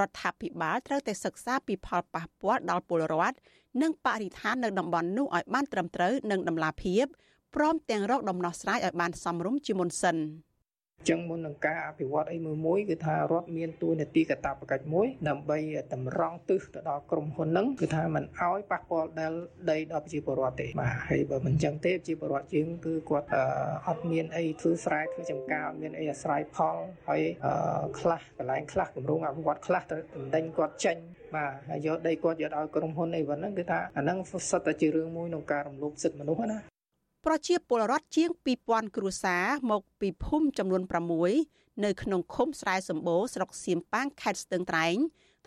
[0.00, 3.36] រដ្ឋាភិបាលត្រូវតែសិក្សាពីផលប៉ះពាល់ដល់ពលរដ្ឋ
[3.82, 7.04] និងបរិស្ថាននៅតំបន់នោះឲ្យបានត្រឹមត្រូវនិងតម្លាភាព
[7.54, 10.16] ព្រមទាំងរកដំណោះស្រាយឲ្យបានសមរម្យជាមុនសិន។
[11.08, 15.58] ចឹងមុននឹងការអភិវឌ្ឍអីមួយមួយគឺថារដ្ឋមានតួនាទីកាតព្វកិច្ចមួយ ដើម្បី
[15.94, 19.38] តម្រង់ទិសទៅដល់ក្រុមហ៊ុនហ្នឹងគឺថាมันឲ្យប៉ះពាល់ដល់
[19.70, 23.26] ដីដល់ប្រជាពលរដ្ឋទេបាទហើយបើមិនចឹងទេប្រជាពលរដ្ឋយើងគឺគាត់
[23.88, 26.76] អត់មានអីធ្វើស្រែធ្វើចំការអត់មានអីអាស្រ័យផល
[27.08, 27.22] ហើយ
[27.98, 29.96] ខ្លះកន្លែងខ្លះគម្រោងអភិវឌ្ឍខ្លះទៅ
[30.34, 30.96] ដេញគាត់ចេញ
[31.34, 34.18] បាទហើយយកដីគាត់យកឲ្យក្រុមហ៊ុនអីប៉ុណ្ណឹងគឺថាអាហ្នឹង
[34.50, 36.58] សុទ្ធតែជារឿងមួយក្នុងការរំលោភសិទ្ធិមនុស្សណា
[37.26, 38.30] ប្រជាពលរដ្ឋជាង
[38.62, 40.82] 2000គ្រួសារមកពីភូមិចំនួន
[41.32, 44.96] 6នៅក្នុងឃុំស្រែសម្បូរស្រុកសៀមប៉ាងខេត្តស្ទឹងត្រែង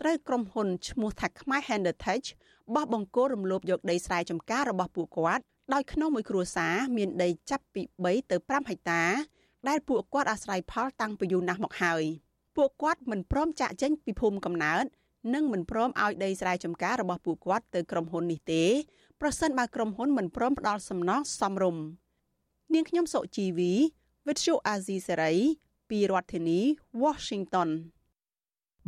[0.00, 2.26] ត្រូវក្រុមហ៊ុនឈ្មោះថាខ្មែរ Hendertech
[2.74, 5.42] បោះបង្គោលរំលោភយកដីស្រែចម្ការរបស់ពួកគាត់
[5.74, 9.02] ដោយក្នុងមួយគ្រួសារមានដីចាប់ពី3ទៅ5ហិកតា
[9.68, 12.02] ដែលពួកគាត់អាស្រ័យផលតាំងពីយូរណាស់មកហើយ
[12.56, 14.84] ពួកគាត់មិនព្រមចាក់ចេញពីភូមិកំណើត
[15.34, 18.64] និងមិនព្រមឲ្យដីស្រែចម្ការរបស់ពួកគាត់ទៅក្រុមហ៊ុននេះទេ
[19.20, 21.84] ប្រសិនបើក្រុមហ៊ុនមិនព្រមផ្ដល់សំណងសមរម្យ
[22.74, 23.72] នាងខ្ញុំសុជីវី
[24.26, 25.36] With you Azizi Serai
[25.90, 26.60] ពីរដ្ឋធានី
[27.02, 27.68] Washington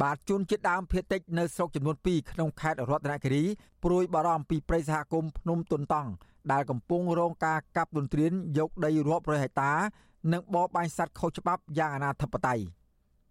[0.02, 3.44] បាទជួនជាដើមភៀតតិចនៅស្រុកចំនួន2ក្នុងខេត្តរតនគិរី
[3.84, 6.10] ព្រួយបារម្ភពីប្រិយសហគមន៍ភ្នំទុនតង់
[6.52, 9.72] ដែលកំពុងរងការកាប់ទន្ទ្រានយកដីរាប់រយហិកតា
[10.32, 12.62] និងបរបាញ់សត្វខុសច្បាប់យ៉ាងអនាធិបតេយ្យ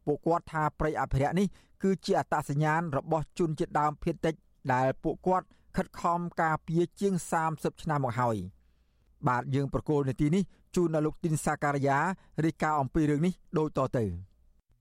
[0.05, 1.47] ពួកគាត់ថាព្រៃអភិរក្សនេះ
[1.83, 4.35] គឺជាអត្តសញ្ញាណរបស់ជនជាតិដើមភាគតិច
[4.73, 7.13] ដែលពួកគាត់ ខិតខំការពារជាង
[7.47, 8.37] 30ឆ្នាំមកហើយ
[9.27, 10.43] បាទយើងប្រកូលនាទីនេះ
[10.75, 11.97] ជូនដល់លោកទីនសាការីយ៉ា
[12.45, 14.03] រាយការណ៍អំពីរឿងនេះដូចតទៅ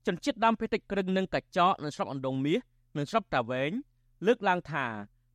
[0.05, 2.59] ជនជាតិដើមភាគតិចក្រឹងនិងកញ្ចក់នៅស្រុកអណ្ដងមាស
[2.97, 3.71] និងស្រុកតាវែង
[4.25, 4.85] លើកឡើងថា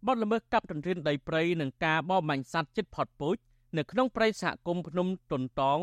[0.06, 3.36] បទល្មើសកាប់ទន្ទ្រានដីព្រៃនិងការបរបាញ់សត្វជិតផុតពូជ
[3.76, 5.80] នៅក្នុងព្រៃសហគមន៍ភ្នំតុនតង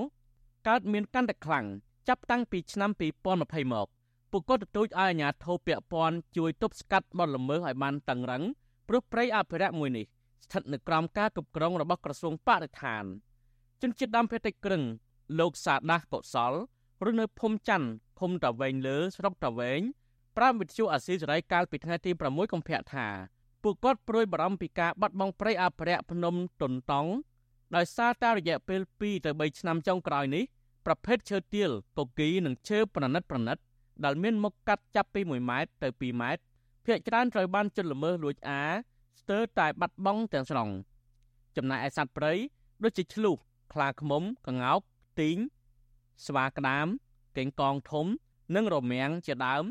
[0.68, 1.66] កើតមានកាន់តែខ្លាំង
[2.08, 2.90] ចាប់តាំងពីឆ្នាំ
[3.32, 3.88] 2020មក
[4.32, 8.44] ពួកគាត់ទទូចឲ្យអាជ្ញាធរពាក់ព័ន្ធជួយទប់ស្កាត់បទល្មើសឲ្យបានតឹងរឹង
[8.88, 10.06] ព្រោះព្រៃអភិរក្សមួយនេះ
[10.46, 13.04] ស្ថិតនៅក្រោមការគ្រប់គ្រងរបស់ក្រសួងបរិស្ថាន
[13.82, 14.84] ជនជាតិដើមភាគតិចក្រឹង
[15.40, 16.54] លោកសាដាសកុសល
[17.10, 19.82] ឬនៅភូមិច័ន្ទភូមិតាវែងលើស្រុកតាវែង
[20.38, 23.08] ប្រាប់វិទ្យុអាស៊ីសេរីកាលពីថ្ងៃទី6កុម្ភៈថា
[23.64, 27.12] ពួកគាត់ព្រួយបារម្ភពីការបាត់បង់ព្រៃអភិរក្សភ្នំតុនតង់
[27.76, 30.44] ដោយសារតែរយៈពេល2ទៅ3ឆ្នាំចុងក្រោយនេះ
[30.86, 33.58] ប្រភេទឈើទាលកុកីនិងឈើប្រណិតប្រណិត
[34.06, 36.42] ដែលមានមុខកាត់ចាប់ពី1ម៉ែត្រទៅ2ម៉ែត្រ
[36.88, 38.64] ភាគច្រើនត្រូវបានជន់ល្មើសលួចអា
[39.20, 40.70] ស្ទើរតែបាត់បង់ទាំងស្រុង
[41.58, 42.34] ចំណែកឯសត្វព្រៃ
[42.84, 43.36] ដូចជាឆ្លុះ
[43.74, 44.80] ខ្លាឃ្មុំក្ងោក
[45.20, 45.38] ទីង
[46.26, 46.88] ស្វាក្តាម
[47.38, 48.06] កេងកងធំ
[48.56, 49.64] និងរមាំងជាដើម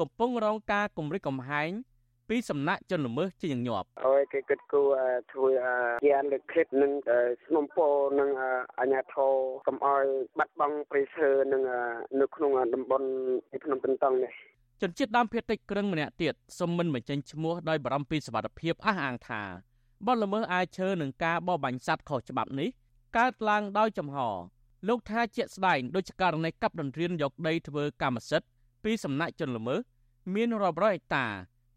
[0.00, 1.70] កំពុងរងការគំរាមកំហែង
[2.28, 4.86] ពីសំណាក់ជនល្មើសជាញញប់ហើយគេគិតគូរ
[5.32, 5.50] ធ្វើ
[6.04, 6.92] ជាលើកខិតនឹង
[7.46, 7.88] ស្នំពោ
[8.20, 8.30] នឹង
[8.80, 9.32] អាញាធរ
[9.66, 10.04] កុំឲ្យ
[10.38, 11.62] បាត់បង់ព្រៃឈើនឹង
[12.20, 13.08] នៅក្នុងតំបន់
[13.64, 14.34] ភ្នំពេញតង់នេះ
[14.82, 19.42] ជនជាតិដើមភាគតិចក្រឹងម្នាក់ទៀតសុំមិនបញ្ចេញឈ្មោះដោយបារម្ភពីសុវត្ថិភាពអះអាងថា
[20.06, 22.68] បទល្មើសអាយឈើនឹងការបរបាញ់សត្វខុសច្បាប់នេះ
[23.16, 24.16] កើតឡើងដោយចំហ
[24.88, 28.48] លោកថាជាក់ស្ដែងដូចជាករណីកាប់ដន្រៀនយកដីធ្វើកម្មសិទ្ធិ
[28.84, 29.80] ពីសំណាក់ជនល្មើស
[30.34, 31.26] មានរាប់រយហិកតា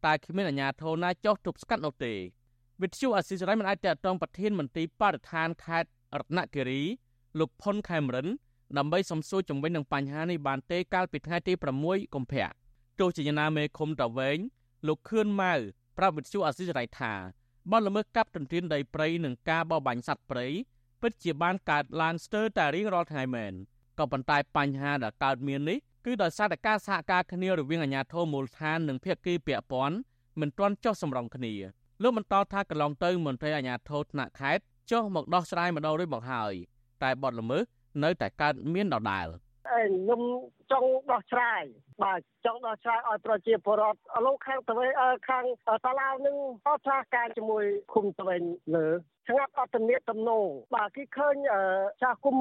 [0.05, 2.13] តែគ្មានអាជ្ញាធរណាចោះទប់ស្កាត់នោះទេ
[2.81, 5.89] វិទ្យុអស៊ីសេរីមិនអាចតតងប្រធានមន្ត្រីបរិស្ថានខេត្ត
[6.19, 6.81] រតនគិរី
[7.39, 8.27] លោកផុនខេមរិន
[8.77, 12.62] ដើម្បីសំសួរជំវិញនឹងបញ្ហានេះបានទេកាលពីថ្ងៃទី6កុម្ភៈ
[12.99, 14.37] ទោះជាយ៉ាងណាមេឃុំតាវែង
[14.87, 15.53] លោកខឿនម៉ៅ
[15.97, 17.13] ប្រាប់វិទ្យុអស៊ីសេរីថា
[17.71, 20.47] បទល្មើសកាប់ទន្ទ្រានដីព្រៃនិងការបរបាញ់សត្វព្រៃ
[21.01, 23.53] ពិតជាបានកើតឡើងស្ទើរតែរៀងរាល់ថ្ងៃមែន
[23.99, 29.97] ក៏ប៉ុន្តែបញ្ហាដែលកើតមាននេះគឺដោយសារតែការសហការគ្នារវាងអាជ្ញាធរមូលដ្ឋាននិងភាគីពាក់ព័ន្ធ
[30.39, 31.53] មិនទាន់ចុះសម្រុងគ្នា
[32.01, 36.53] លោកបន្តថាកន្លងទៅមន្ត្រីអាជ្ញាធរថ្នាក់ខេត្តចុះមកដោះស្រាយម្ដងរួចមកហើយ
[37.03, 37.63] តែបទល្មើស
[38.03, 39.27] នៅតែកើតមានដដែល
[39.73, 40.21] ខ្ញុំ
[40.71, 41.63] ចង់ដោះស្រាយ
[42.03, 44.73] បាទចង់ដោះស្រាយឲ្យប្រជាពលរដ្ឋឥឡូវខាងទៅ
[45.29, 45.45] ខាង
[45.85, 46.35] តាឡាវនឹង
[46.67, 47.63] អត់ឆ្លាស់ការជាមួយ
[47.93, 48.41] ឃុំទៅវិញ
[48.75, 48.87] លើ
[49.27, 51.35] ស្ងាត់អត់ទំនាក់ទំនងបាទគេឃើញ
[52.01, 52.37] ចាស់គុំ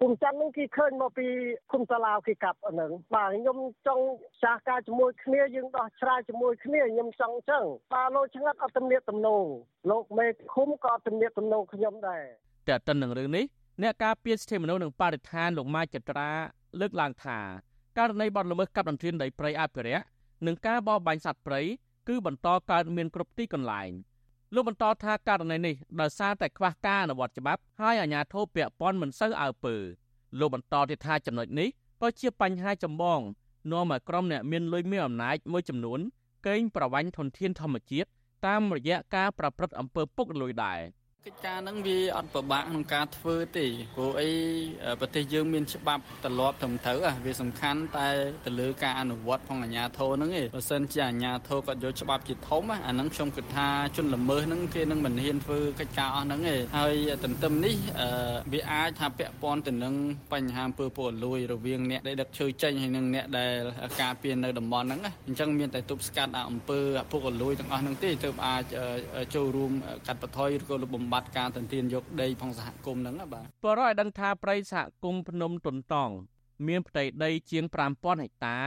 [0.00, 1.26] គុំច័ន្ទនឹងគេឃើញមកពី
[1.72, 4.04] គុំតាឡាវគេកាប់អាហ្នឹងបាទខ្ញុំចង់
[4.42, 9.44] ចាស់ការជាមួយគ្នាយើងដោះស្រាយជាមួយគ្នាខ្ញុំចង់អញ្ចឹងបាទលោកឆ្ងាត់អត់ទំនាក់ទំនង
[9.90, 12.24] លោកមេឃុំក៏អត់ទំនាក់ទំនងខ្ញុំដែរ
[12.68, 13.44] តែតិននឹងរឿងនេះ
[13.82, 16.30] អ្នកការពារសិទ្ធិមនុស្សនិងបរិស្ថានលោកម៉ាចត្រា
[16.80, 17.38] លើកឡើងថា
[17.98, 20.04] ករណីបទល្មើសកាប់ដន្ទ្រានដីព្រៃអភិរក្ស
[20.46, 21.60] និងការបរបាញ់សត្វព្រៃ
[22.08, 23.90] គឺបន្តកើតមានគ្រប់ទីកន្លែង
[24.54, 29.76] លោកបន្តថាករណីនេះដោយសារតែខ្វះការអនុវត្តច្បាប់ហើយអាជ្ញាធរពាក់ព័ន្ធមិនសូវអើពើ
[30.38, 31.68] លោកបន្តទៀតថាចំណុចនេះ
[32.02, 33.20] ក៏ជាបញ្ហាចម្បង
[33.72, 36.00] នាំឲ្យក្រុមអ្នកមានលុយមានអំណាចមួយចំនួន
[36.46, 38.08] កេងប្រវ័ញ្ចធនធានធម្មជាតិ
[38.46, 40.80] តាមរយៈការប្រព្រឹត្តអំពើពុករលួយដែរ។
[41.28, 44.30] កិច្ចការហ្នឹងវាអត់ពិបាកក្នុងការធ្វើទេព្រោះអី
[45.00, 48.08] ប្រទេសយើងមានច្បាប់ទម្លាប់ត្រឹមត្រូវវាសំខាន់តែ
[48.46, 56.94] ទៅលើការអនុវត្តផងអាជ្ញាធរហ្នឹងឯងបើសិនជាអាជ្ញាធរគាត់យកច្បាប់ជាធំអាហ្នឹងខ្ញុំគិតថាជនល្មើសហ្នឹងគេនឹងមិនហ៊ានធ្វើកិច្ចការអស់ហ្នឹងឯងហើយ
[57.24, 57.76] ទន្ទឹមនេះ
[58.52, 59.94] វាអាចថាពាក់ព័ន្ធទៅនឹង
[60.32, 63.54] បញ្ហាអំពើពុករលួយរវាងអ្នកដែលដឹកឈើចេញហើយនិងអ្នកដែល
[64.02, 66.78] ការពារនៅតំបន់ហ្នឹងអញ្ចឹងមានតែទប់ស្កាត់អំពើ
[67.12, 68.62] ពុករលួយទាំងអស់ហ្នឹងទេទើបអាច
[69.34, 69.72] ចូលរួម
[70.06, 76.14] កាត់បន្ថយឬក៏លុបបំបាត់ការទន្ទ្រានយកដីផងសហគមន៍ហ្នឹងបាទបរិយឲ្យដឹងថាព្រៃសហគមន៍ភ្នំទុនតង់
[76.68, 78.58] មានផ្ទៃដីជាង5000ហិកតា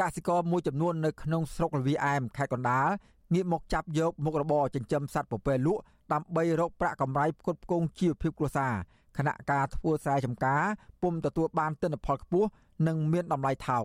[0.00, 2.88] កសិករមួយចំនួននៅក្នុងស្រុកលវីអែមខេត្តកណ្ដាល
[3.34, 5.82] ងាកមកចាប់យកមុខរបរចិញ្ចឹមសត្វពពែលក់
[6.12, 8.74] ដើម្បីរកប្រាក់កម្រៃផ្គត់ផ្គង់ជីវភាពគ្រួសារ
[9.18, 10.62] ខណៈការធ្វើស្រែចម្ការ
[11.02, 12.48] ពុំទទួលបានទិន្នផលខ្ពស់
[12.86, 13.84] និងមានតម្លៃថោក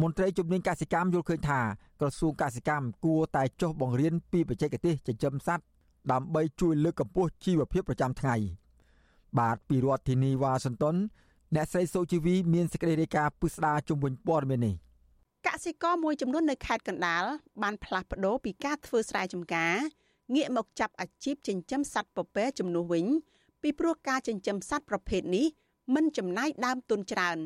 [0.00, 1.60] មន្ត្រីជំនាញកសិកម្មយល់ឃើញថា
[2.00, 5.64] ក្រសួងកសិកម្មគួរតែចុះបង្រៀនពីបច្ចេកទេសចិញ្ចឹមសត្វ
[6.12, 8.36] ដើម្បីជួយលើកកម្ពស់ជីវភាពប្រចាំថ្ងៃ
[9.38, 10.96] បាទពីរដ្ឋធានីវ៉ាស៊ីនតោន
[11.54, 14.74] អ្នកស្រីសូជីវីមានសេចក្តីរាយការណ៍ពិស្ដារជុំវិញព័ត៌មាននេះ
[15.46, 17.24] កសិករមួយចំនួននៅខេត្តកណ្ដាល
[17.62, 19.74] បានផ្លាស់ប្ដូរពីការធ្វើស្រែចម្ការ
[20.34, 23.06] ងាកមកចាប់អាជីពចិញ្ចឹមសត្វពពែជំនួសវិញ
[23.62, 25.46] ពីព្រោះការចិញ្ចឹមសត្វប្រភេទនេះ
[25.94, 27.38] មិនចំណាយដើមទុនច្រើន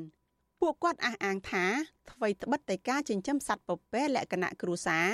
[0.60, 1.64] ពួកគាត់អះអាងថា
[2.10, 5.08] អ្វីត្បិតតែការចិញ្ចឹមសត្វពពែលក្ខណៈគ្រួសារ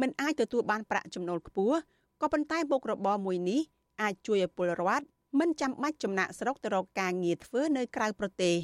[0.00, 1.76] មិនអាចទទួលបានប្រាក់ចំណូលខ្ពស់
[2.20, 3.60] ក៏ប៉ុន្តែមុខរបរមួយនេះ
[4.02, 5.06] អាចជួយឲ្យពលរដ្ឋ
[5.38, 8.56] មិនចាំបាច់ចំណាក់ស្រុកទៅរកការងារធ្វើនៅក្រៅប្រទេស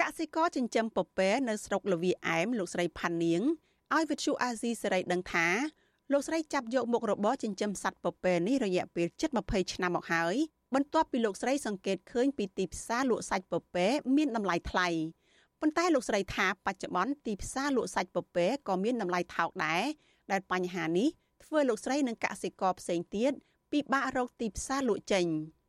[0.00, 3.42] កសិករចិញ្ចឹមពពែនៅស្រុកលវីអែមលោកស្រីផាន់នាង
[3.94, 5.46] ឲ្យវិទ្យុអាស៊ីសេរីដឹងថា
[6.12, 10.36] លោកស្រីចាប់យកមុខរបរចិញ្ចឹមសត្វពពែនេះរយៈពេលជិត20ឆ្នាំមកហើយ
[10.74, 14.88] បន្ទាប់ពីលោកស្រីសង្កេតឃើញពីទីផ្សារលក់សាច់ពពែមានតម្លៃថ្លៃ
[15.60, 19.84] ប៉ុន្តែលោកស្រីថាបច្ចុប្បន្នទីផ្សារលក់សាច់ពពែក៏មានតម្លៃថោកដែរ
[20.30, 21.08] ដែលបញ្ហានេះ
[21.44, 23.32] ធ្វើលោកស្រីនិងកសិករផ្សេងទៀត
[23.72, 25.26] ពិបាករកទីផ្សារលក់ចេញ។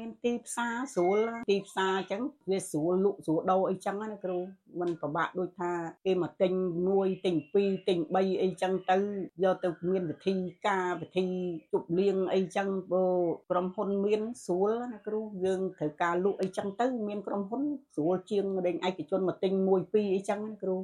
[0.00, 1.18] មានទីផ្សារស្រួល
[1.50, 4.38] ទីផ្សារអញ្ចឹងវាស្រួលលក់ស្រួលដូរអីចឹងណាគ្រូ
[4.80, 5.72] มันពិបាកដូចថា
[6.06, 6.52] គេមកទិញ
[6.88, 8.96] មួយទិញពីរទិញ3អីចឹងទៅ
[9.44, 10.34] យកទៅមានវិធី
[10.68, 11.26] ការវិធី
[11.72, 13.06] ជប់លៀងអីចឹងបើ
[13.50, 17.62] ក្រុមហ៊ុនមានស្រួលណាគ្រូយើងត្រូវការលក់អីចឹងទៅមានក្រុមហ៊ុន
[17.94, 20.76] ស្រួលជាងដេញឯកជនមកទិញមួយពីរអីចឹងណាគ្រូ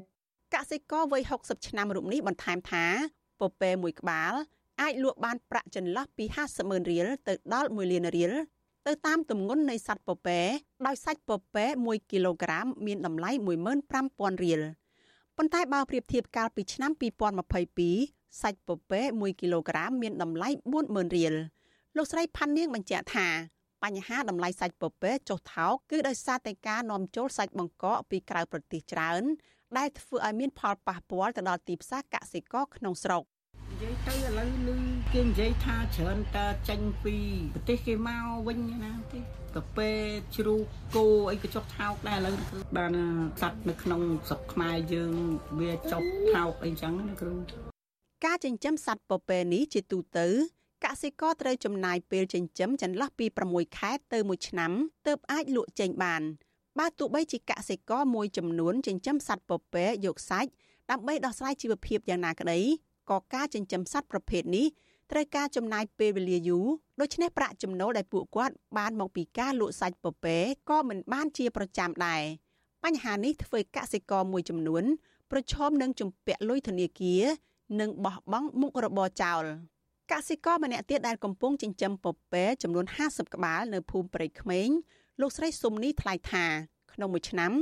[0.55, 2.85] កសិករវ័យ60ឆ្នាំរូបនេះបន្ថែមថា
[3.41, 4.33] ពពែមួយក្បាល
[4.83, 8.33] អាចលក់បានប្រាក់ចន្លោះពី50ម៉ឺនរៀលទៅដល់1លានរៀល
[8.87, 10.41] ទៅតាមទម្ងន់នៃសត្វពពែ
[10.87, 13.31] ដោយសាច់ពពែ1គីឡូក្រាមមានតម្លៃ
[13.87, 14.61] 15000រៀល
[15.37, 16.91] ប៉ុន្តែបើប្រៀបធៀបកាលពីឆ្នាំ
[17.66, 20.49] 2022សាច់ពពែ1គីឡូក្រាមមានតម្លៃ
[20.83, 21.35] 40000រៀល
[21.97, 23.29] លោកស្រីផាន់នាងបញ្ជាក់ថា
[23.85, 29.22] បញ្ហាតម្លៃសាច់ពពែចុះថោកគឺដោយសារតែការនាំចូលសាច់បង្កកពីក្រៅប្រទេសច្រើន
[29.79, 33.22] ដែលធ្វើឲ្យមានផលប៉ះពាល់ទៅដល់ទីផ្សារកសិករក្នុងស្រុក
[33.70, 37.17] និយាយទៅឥឡូវលឺ គេនិយាយថាច្រើនតើចេញពី
[37.55, 39.21] ប្រទេសគេមកវិញណាទេ
[39.55, 39.91] កាហ្វេ
[40.37, 40.65] ជ្រូក
[40.97, 42.35] គោអីក៏ចុះថោកដែរឥឡូវ
[42.77, 42.93] បាន
[43.41, 45.13] សัตว์នៅក្នុងស្រុកខ្មែរយើង
[45.61, 46.03] វាចុះ
[46.35, 47.35] ថោកអីចឹងណាគ្រូ
[48.27, 50.27] ការចិញ្ចឹមសត្វពពែនេះជាទូទៅ
[50.85, 54.73] កសិករត្រូវចំណាយពេលចិញ្ចឹមចន្លោះពី6ខែទៅ1ឆ្នាំ
[55.07, 56.23] ទើបអាចលក់ចេញបាន
[56.79, 60.51] បើទោះបីជាកសិករមួយចំនួនចិញ្ចឹមសត្វពពែយកសាច់
[60.91, 62.61] ដើម្បីដោះស្រាយជីវភាពយ៉ាងណាក្តី
[63.11, 64.67] ក៏ការចិញ្ចឹមសត្វប្រភេទនេះ
[65.11, 66.67] ត្រូវការចំណាយពេលវេលាយូរ
[67.01, 70.37] ដូច្នេះប្រាក់ចំណូលដែលពួកគាត់បានមកពីការលក់សាច់ពពែ
[70.71, 72.23] ក៏មិនបានជាប្រចាំដែរ
[72.85, 74.85] បញ្ហានេះធ្វើកសិករមួយចំនួន
[75.31, 77.23] ប្រឈមនឹងជំពាក់លុយធនាគារ
[77.81, 79.43] និងបោះបង់មុខរបរចោល
[80.13, 84.69] កសិករម្នាក់ទៀតដែលកំពុងចិញ្ចឹមពពែចំនួន50ក្បាលនៅភូមិព្រៃក្មេង
[85.21, 86.47] លោកស្រីសុំនេះថ្លែងថា
[86.93, 87.53] ក្នុងមួយឆ្នាំ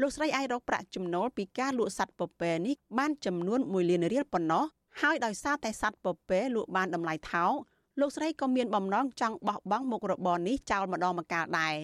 [0.00, 4.64] លោកស្រីអាចរកប្រាក់ចំណូលពីការលក់សត្វពពែនេះបានចំនួន1លានរៀលប៉ុណ្ណោះ
[5.01, 7.53] ហើយដោយសារតែសัตว์ពពែលក់បានតម្លៃថោក
[7.99, 11.75] លោកស្រីក៏មានបំណងចង់បោះបង់មុខរបរនេះចោលម្ដងម្កាលដែរ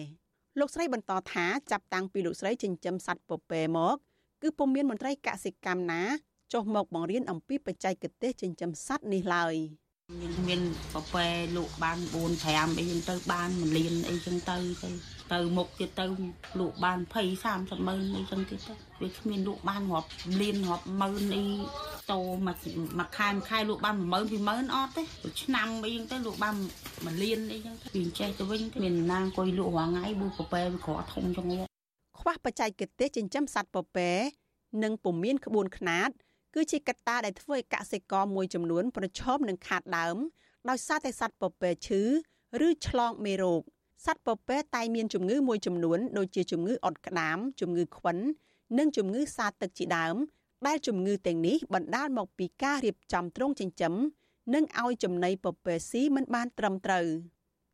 [0.58, 3.96] លោកស្រីបន្តថាចាប់តាំងពីលោកស្រីចិញ្ចឹមសัตว์ពពែមក
[4.42, 6.02] គឺពុំមានមន្ត្រីកសិកម្មណា
[6.52, 9.54] ចុះមកបង្រៀនអំពីបច្ចេកទេសចិញ្ចឹមសត្វនេះឡើយ
[10.22, 10.60] យើងមាន
[10.94, 11.26] ពពែ
[11.56, 14.88] លក់បាន4 5អីចឹងទៅបាន1លានអីចឹងទៅទៅ
[15.33, 16.05] ទៅមុខទៀតទៅ
[16.59, 20.09] លក់បាន20 30ម៉ឺនអីចឹងទៀតទៅវាគ្មានលក់បានរាប់
[20.41, 21.45] លានរាប់ម៉ឺនអី
[22.11, 22.57] តោមួយ
[22.99, 25.03] មួយខែមួយខែលក់បាន10000 20000អត់ទេ
[25.43, 26.55] ឆ្នាំអីចឹងទៅលក់បាន
[26.87, 31.47] 1លានអីចឹងទៅវាចេះទៅវិញមានណាអង្គុយលក់រាល់ថ្ងៃប៊ូពពែវាក្រធំចឹង
[32.19, 32.69] ខ្វះបច្ចេក
[32.99, 34.09] ទេសចិញ្ចឹមសត្វពពែ
[34.83, 36.09] និងពុំមានក្បួនខ្នាត
[36.55, 40.17] គឺជាកត្តាដែលធ្វើឲ្យកសិករមួយចំនួនប្រឈមនឹងខាតដើម
[40.69, 42.01] ដោយសារតែសត្វពពែឈឺ
[42.67, 43.61] ឬឆ្លងមេរោគ
[44.05, 48.17] សត្វពពែតែមានជំងឺមួយចំនួនដូចជាជំងឺអុតក្តាមជំងឺខ្វិន
[48.77, 50.15] និងជំងឺសាទឹកជាដើម
[50.67, 53.93] ដែលជំងឺទាំងនេះបណ្ដាលមកពីការរៀបចំទ្រុងចិញ្ចឹម
[54.53, 57.07] និងឲ្យចំណីពពែស៊ីមិនបានត្រឹមត្រូវ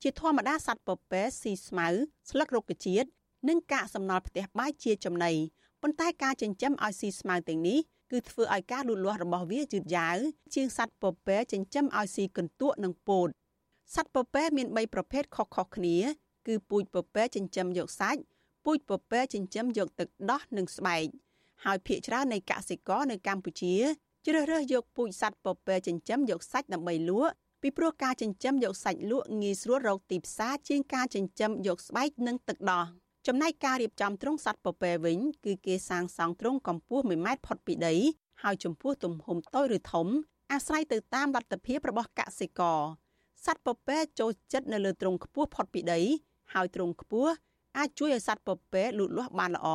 [0.01, 1.87] ជាធម្មតាសត្វពពែស៊ីស្មៅ
[2.29, 3.07] ស្លឹករុក្ខជាតិ
[3.49, 5.31] និងកាកសំណល់ផ្ទះបាយជាចំណី
[5.81, 7.79] ប៉ុន្តែការចិញ្ចឹមឲ្យស៊ីស្មៅទាំងនេះ
[8.11, 10.17] គឺធ្វើឲ្យការលូតលាស់របស់វាយឺតយ៉ាវ
[10.53, 13.29] ជាងសត្វពពែចិញ្ចឹមឲ្យស៊ីកន្ទក់និងពោត
[13.93, 15.97] សត្វពពែមាន3ប្រភេទខុសៗគ្នា
[16.47, 18.21] គឺពូជពពែចិញ្ចឹមយកសាច់
[18.65, 21.05] ពូជពពែចិញ្ចឹមយកទឹកដោះនិងស្បែក
[21.65, 23.75] ហើយភាគច្រើននៃកសិករនៅកម្ពុជា
[24.25, 27.31] ជ្រើសរើសយកពូជសត្វពពែចិញ្ចឹមយកសាច់ដើម្បីលក់
[27.61, 32.85] ពីព្រោះការចិញ្ចឹមយកសាច់លក់ងាយស្រួលរកទីផ្សារជាងការចិញ្ចឹមយកស្បែកនិងទឹកដោះ
[33.27, 37.95] ចំណែកការរៀបចំទ្រុងសត្វពពែវិញ គឺគេសាងសង់ទ្រុងកម្ពស់1ម៉ែត្រផុតពីដី
[38.43, 40.07] ហើយចំពោះទំហំតូចឬធំ
[40.51, 42.81] អាស្រ័យទៅតាមលទ្ធភាពរបស់កសិករ
[43.45, 45.99] សត្វពពែចូលចិត្តនៅលើទ្រុងខ្ពស់ផុតពីដី
[46.53, 47.31] ហើយទ្រុងខ្ពស់
[47.77, 49.67] អាចជួយឲ្យសត្វពពែលូតលាស់បានល្អ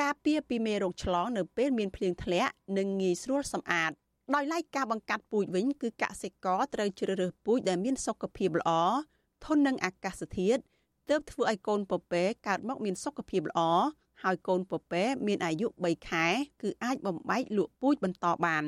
[0.00, 3.90] ការពារពីមេរោគឆ្លងនៅពេលមានភ្លៀងធ្លាក់និងងាយស្រួលសម្អាត
[4.34, 8.70] ដោយឡែកការបង្កាត់ពូជវិញគឺកសិករត្រូវជ្រើសរើសពូជដែលមានសុខភាពល្អ
[9.44, 10.60] ធន់នឹងអាកាសធាតុ
[11.08, 13.60] ទើបធ្វើឲ្យកូនពពែកើតមកមានសុខភាពល្អ
[14.22, 16.26] ហើយកូនពពែមានអាយុ3ខែ
[16.62, 18.64] គឺអាចបំបែកលក់ពូជបន្តបាន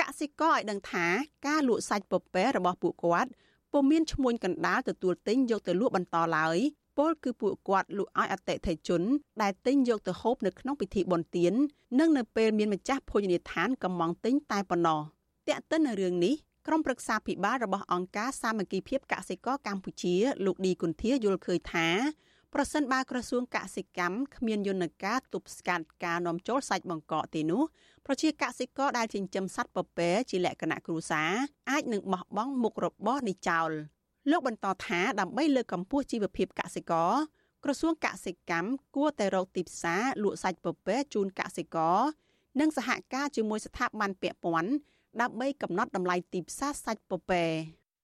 [0.00, 1.06] កសិករឲ្យដឹងថា
[1.46, 3.30] ការលក់សាច់ពពែរបស់ពួកគាត់
[3.72, 6.58] ពុំមានឈ្មួញកណ្ដាលទទួលទិញយកទៅលក់បន្តឡើយ
[6.98, 9.02] ពលគឺពួកគាត់លក់ឲ្យអតិថិជន
[9.42, 11.52] ដែលទិញយកទៅហូបនៅក្នុងពិធីបុណ្យទាន
[11.98, 15.00] និងនៅពេលមានម្ចាស់ភោជនីយដ្ឋានកំងទិញតែប៉ុណ្ណោះ
[15.48, 16.34] តែកតិននៅរឿងនេះ
[16.66, 20.14] ក្រុមប្រឹក្សាភិបាលរបស់អង្គការសាមគ្គីភាពកសិករកម្ពុជា
[20.44, 21.88] លោកឌីគុន្ធាយល់ឃើញថា
[22.54, 27.62] ប្រសិនបើក្រសួងកសិកម្មគ្មានយន្តការទប់ស្កាត់ការនាំចូលសាច់បង្កកទេនោះ
[28.06, 31.30] ប្រជាកសិករដែលចិញ្ចឹមសត្វពពែជាលក្ខណៈគ្រួសារ
[31.70, 33.70] អាចនឹងបោះបង់មុខរបរនេះចោល
[34.30, 37.12] លោកបន្តថាដើម្បីលើកកម្ពស់ជីវភាពកសិករ
[37.64, 41.98] ក្រសួងកសិកម្មគួរតែរកទីផ្សារលក់សាច់ពពែជូនកសិករ
[42.60, 44.72] និងសហការជាមួយស្ថាប័នពាក់ព័ន្ធ
[45.20, 47.44] ដើម្បីកំណត់តម្លៃទីផ្សារសាច់ពពែ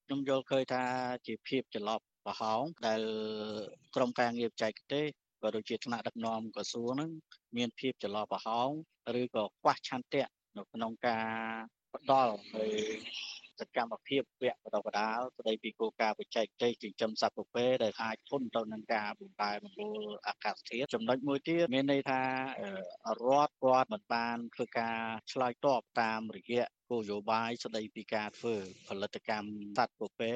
[0.07, 0.83] ខ្ញុំយល់ឃើញថា
[1.27, 3.01] ជាភាពច្រឡប់ ប្រហោងដែល
[3.95, 5.07] ក្រមការងារបច្ចេកទេស
[5.43, 7.11] ក៏ដូចជាថ្នាក់ដឹកនាំក្រសួងហ្នឹង
[7.57, 8.71] មានភាពច្រឡប់ប្រហោង
[9.21, 11.29] ឬក៏ខ្វះឆន្ទៈនៅក្នុងការ
[11.95, 12.67] ផ្ដល់នៅ
[13.61, 22.29] សកម្មភាពវគ្គបណ្ដុះបណ្ដាលស្ដីពីគោលការណ៍បច្ចេកទេសចិញ្ចឹមសត្វពពែដែលអាចធន់ទៅនឹងការបំបែបំពុលអាកាសធាតុចំណុចមួយទៀតមានន័យថារ
[23.47, 24.99] ដ្ឋគាត់មិនបានធ្វើការ
[25.33, 28.57] ឆ្លើយតបតាមរយៈគោលនយោបាយស្ដីពីការធ្វើ
[28.89, 29.49] ផលិតកម្ម
[29.79, 30.33] សត្វពពែ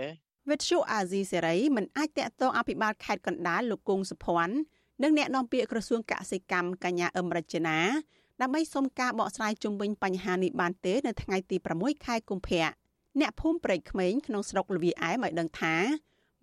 [0.48, 4.56] វិទ្យុអាស៊ីសេរីមិនអាចតាក់ទងអភិបាលខេត្តកណ្ដាលលោកគង់សុភ័ណ្ឌ
[5.02, 7.78] និងអ្នកនាំពាក្យក្រសួងកសិកម្មកញ្ញាអឹមរចនា
[8.40, 12.66] ដើម្បីសុំការបកស្រាយជុំវិញបញ្ហានេះបានទេនៅថ្ងៃទី6ខែកុម្ភៈ
[13.20, 15.74] អ្នកភូមិព្រែកក្មេងក្នុងស្រុកលវីអែមឲ្យដឹងថា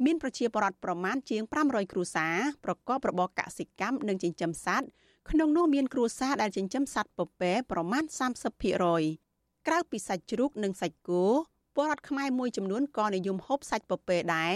[0.06, 4.88] មានប្រជាពលរដ្ឋប្រមាណជាង500គ្រួសារប្រកបរបរកសិកម្មនិងចិញ្ចឹមសត្វ
[5.30, 8.04] ក្នុងនោះមានគ្រួសារដែលចិញ្ចឹមសត្វពពែប្រមាណ
[8.86, 11.26] 30%ក្រៅពីសាច់ជ្រូកនិងសាច់គោ
[11.80, 14.56] ពលរដ្ឋខ្មែរមួយចំនួនក៏និយមហូបសាច់ពពែដែរ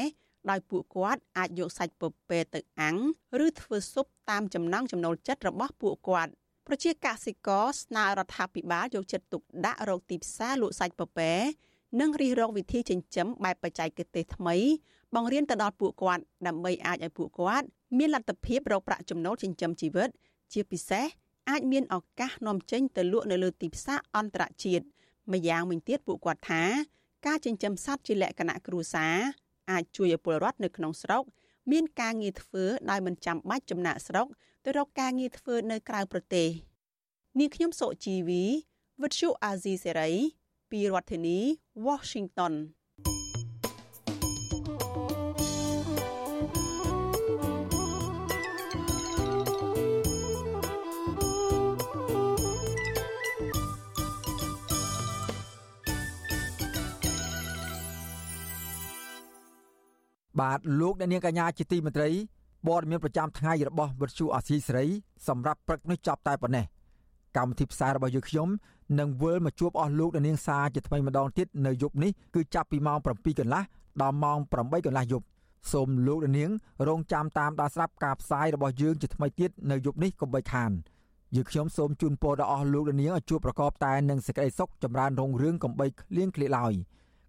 [0.49, 2.97] ដោយពួកគាត់អាចយកសាច់ពពែទៅអាំង
[3.45, 6.31] ឬធ្វើស៊ុបតាមចំណង់ចំណូលចិត្តរបស់ពួកគាត់
[6.67, 11.31] ប្រជាកសិករស្នើរដ្ឋាភិបាលយកចិត្តទុកដាក់រកទីផ្សារលក់សាច់ពពែ
[11.99, 14.55] និងរិះរកវិធីចិញ្ចឹមបែបបច្ចេកទេសថ្មី
[15.15, 17.65] បង្រៀនទៅដល់ពួកគាត់ដើម្បីអាចឲ្យពួកគាត់
[17.97, 20.09] មានលទ្ធភាពរកប្រាក់ចំណូលចិញ្ចឹមជីវិត
[20.53, 21.05] ជាពិសេស
[21.49, 24.85] អាចមានឱកាសនាំចេញទៅលក់នៅលើទីផ្សារអន្តរជាតិ
[25.33, 26.63] ម្យ៉ាងវិញទៀតពួកគាត់ថា
[27.25, 29.17] ការចិញ្ចឹមសត្វជាលក្ខណៈគ្រួសារ
[29.71, 31.23] អាចជួយឲ្យពលរដ្ឋនៅក្នុងស្រុក
[31.71, 34.27] មានការងារធ្វើដោយមិនចាំបាច់ចំណាក់ស្រុក
[34.65, 36.47] ទៅរកការងារធ្វើនៅក្រៅប្រទេស
[37.39, 38.43] នាងខ្ញុំសុជីវី
[39.01, 40.11] វិទ្យុអាស៊ីសេរី
[40.71, 41.39] ពីរដ្ឋធានី
[41.87, 42.53] Washington
[60.41, 62.09] បាទលោកអ្នកនាងកញ្ញាជាទីមេត្រី
[62.67, 64.85] ព័ត៌មានប្រចាំថ្ងៃរបស់វិទ្យុអាស៊ីសេរី
[65.27, 66.65] សម្រាប់ព្រឹកនេះចប់តែប៉ុណ្ណេះ
[67.37, 68.49] កម្មវិធីផ្សាយរបស់យើងខ្ញុំ
[68.99, 73.63] នឹងវិលមកជួបអស់លោកអ្នកនាងសាជាថ្មីម្ដងទៀតនៅយប់នេះគឺចាប់ពីម៉ោង7កន្លះ
[74.01, 75.25] ដល់ម៉ោង8កន្លះយប់
[75.71, 76.51] សូមលោកអ្នកនាង
[76.87, 80.71] រងចាំតាមដានស្ដាប់ការផ្សាយរបស់យើងជាថ្មីទៀតនៅយប់នេះកុំបីខាន
[81.35, 86.73] យើងខ្ញុំសូមជូនពរដល់អស់លោកអ្នកនាងឲ្យជួបប្រកបតែនឹងសេចក្តីសុខចម្រើនរុងរឿងកំបីគ្លៀងគ្លៀកឡើយ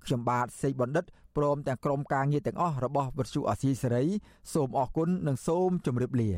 [0.06, 1.04] ខ្ញុំបាទសេកបណ្ឌិត
[1.36, 4.04] ព្រមទាំងក្រុមការងារទាំងអស់របស់វិទ្យុអាស៊ីសេរី
[4.52, 6.30] សូមអរគុណនិងសូមជម្រាបលា